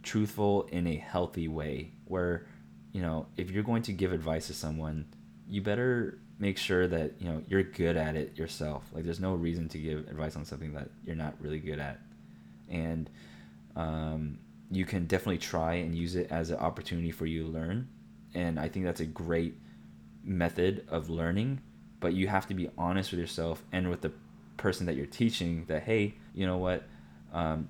[0.02, 2.46] truthful in a healthy way where
[2.92, 5.06] you know if you're going to give advice to someone
[5.48, 8.84] you better make sure that you know you're good at it yourself.
[8.92, 12.00] Like there's no reason to give advice on something that you're not really good at.
[12.68, 13.10] And
[13.76, 14.38] um,
[14.70, 17.88] you can definitely try and use it as an opportunity for you to learn.
[18.34, 19.54] And i think that's a great
[20.24, 21.60] method of learning
[22.00, 24.12] but you have to be honest with yourself and with the
[24.56, 26.84] person that you're teaching that hey you know what?
[27.32, 27.68] Um,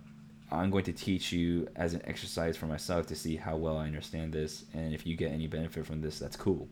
[0.51, 3.87] i'm going to teach you as an exercise for myself to see how well i
[3.87, 6.69] understand this and if you get any benefit from this that's cool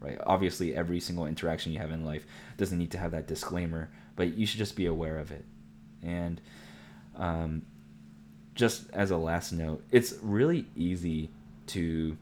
[0.00, 0.18] right?
[0.26, 2.26] Obviously every single interaction you have in life
[2.56, 5.44] doesn't need to have that disclaimer but you should just be aware of it.
[6.02, 6.40] And
[7.16, 7.62] um,
[8.54, 11.30] just as a last note it's really easy
[11.68, 12.16] to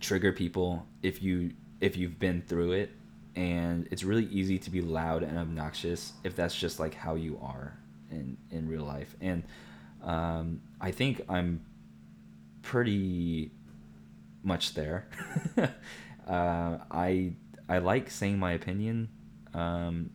[0.00, 2.90] trigger people if you if you've been through it
[3.34, 7.38] and it's really easy to be loud and obnoxious if that's just like how you
[7.42, 7.76] are
[8.10, 9.14] in in real life.
[9.20, 9.42] And
[10.06, 11.60] um, i think i'm
[12.62, 13.50] pretty
[14.42, 15.06] much there
[16.26, 17.32] uh, i
[17.68, 19.08] i like saying my opinion
[19.54, 20.10] um,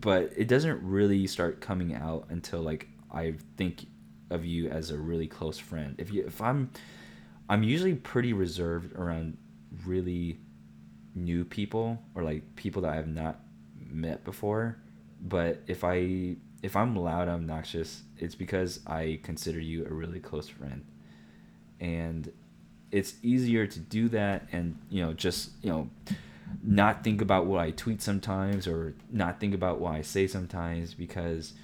[0.00, 3.86] but it doesn't really start coming out until like i think
[4.30, 6.70] of you as a really close friend if you if i'm
[7.48, 9.36] i'm usually pretty reserved around
[9.84, 10.38] really
[11.14, 13.40] new people or like people that I have not
[13.78, 14.78] met before.
[15.20, 20.20] But if I if I'm loud, and obnoxious, it's because I consider you a really
[20.20, 20.84] close friend,
[21.80, 22.32] and
[22.94, 25.90] it's easier to do that and you know just you know
[26.62, 30.94] not think about what I tweet sometimes or not think about what I say sometimes
[30.94, 31.54] because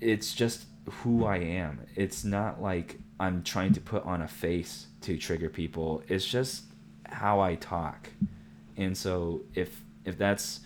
[0.00, 1.80] it's just who I am.
[1.94, 6.02] It's not like I'm trying to put on a face to trigger people.
[6.08, 6.64] It's just
[7.04, 8.10] how I talk
[8.76, 10.60] and so if if that's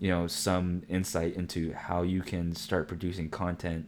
[0.00, 3.86] you know some insight into how you can start producing content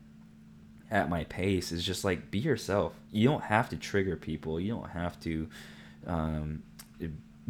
[0.90, 2.92] at my pace is just like be yourself.
[3.12, 4.60] You don't have to trigger people.
[4.60, 5.48] You don't have to
[6.06, 6.62] um,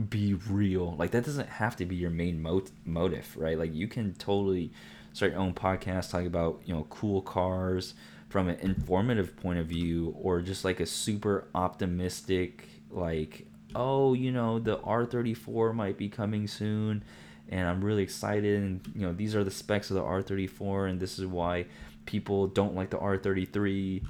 [0.09, 0.95] be real.
[0.97, 3.59] Like that doesn't have to be your main mot- motive right?
[3.59, 4.71] Like you can totally
[5.13, 7.95] start your own podcast talking about you know cool cars
[8.29, 14.33] from an informative point of view or just like a super optimistic like oh, you
[14.33, 17.05] know, the R34 might be coming soon
[17.49, 20.99] and I'm really excited and you know, these are the specs of the R34 and
[20.99, 21.67] this is why
[22.07, 24.05] people don't like the R33,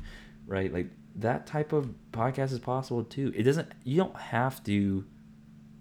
[0.46, 0.72] right?
[0.72, 3.32] Like that type of podcast is possible too.
[3.34, 5.04] It doesn't you don't have to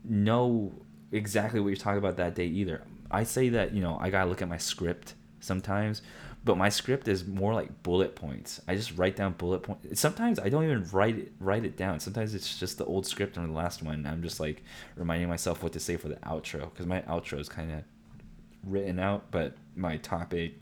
[0.03, 0.73] know
[1.11, 2.83] exactly what you're talking about that day either.
[3.11, 6.01] I say that, you know, I got to look at my script sometimes
[6.45, 8.61] but my script is more like bullet points.
[8.67, 9.99] I just write down bullet points.
[9.99, 11.99] Sometimes I don't even write it write it down.
[11.99, 14.05] Sometimes it's just the old script from the last one.
[14.05, 14.63] I'm just like
[14.95, 17.83] reminding myself what to say for the outro because my outro is kind of
[18.63, 20.59] written out, but my topic,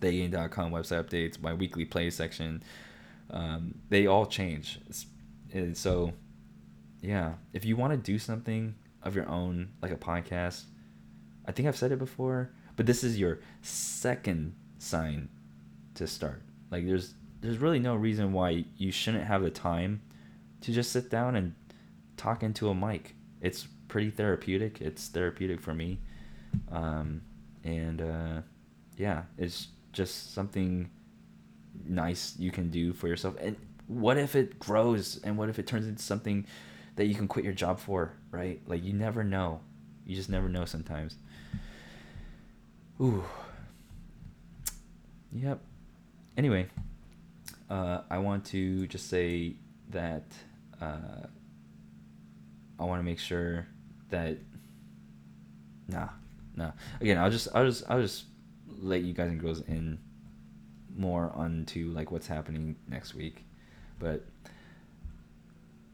[0.00, 2.62] thetagang.com website updates, my weekly play section,
[3.30, 4.80] um, they all change.
[5.52, 6.12] and so,
[7.00, 10.64] yeah, if you want to do something of your own, like a podcast,
[11.46, 15.28] I think I've said it before, but this is your second sign
[15.94, 16.42] to start.
[16.70, 20.02] Like there's there's really no reason why you shouldn't have the time
[20.60, 21.54] to just sit down and
[22.16, 23.14] talk into a mic.
[23.40, 24.80] It's pretty therapeutic.
[24.80, 26.00] It's therapeutic for me.
[26.70, 27.22] Um,
[27.64, 28.42] and uh,
[28.96, 30.90] yeah, it's just something
[31.86, 33.34] nice you can do for yourself.
[33.40, 36.46] And what if it grows and what if it turns into something
[36.96, 38.60] that you can quit your job for, right?
[38.66, 39.60] Like you never know.
[40.06, 41.16] You just never know sometimes.
[43.00, 43.24] Ooh.
[45.32, 45.60] Yep.
[46.36, 46.66] Anyway,
[47.68, 49.54] uh, I want to just say
[49.90, 50.24] that
[50.80, 51.26] uh,
[52.78, 53.66] I want to make sure
[54.10, 54.38] that
[55.88, 56.08] nah,
[56.56, 56.72] nah.
[57.00, 58.24] Again, I'll just I'll just I'll just
[58.80, 59.98] let you guys and girls in
[60.96, 63.44] more onto like what's happening next week.
[63.98, 64.24] But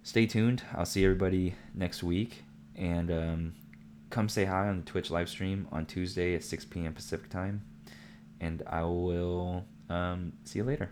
[0.02, 0.62] stay tuned.
[0.74, 3.54] I'll see everybody next week and um,
[4.10, 6.92] come say hi on the Twitch live stream on Tuesday at 6 p.m.
[6.92, 7.62] Pacific time.
[8.40, 10.90] And I will um, see you later.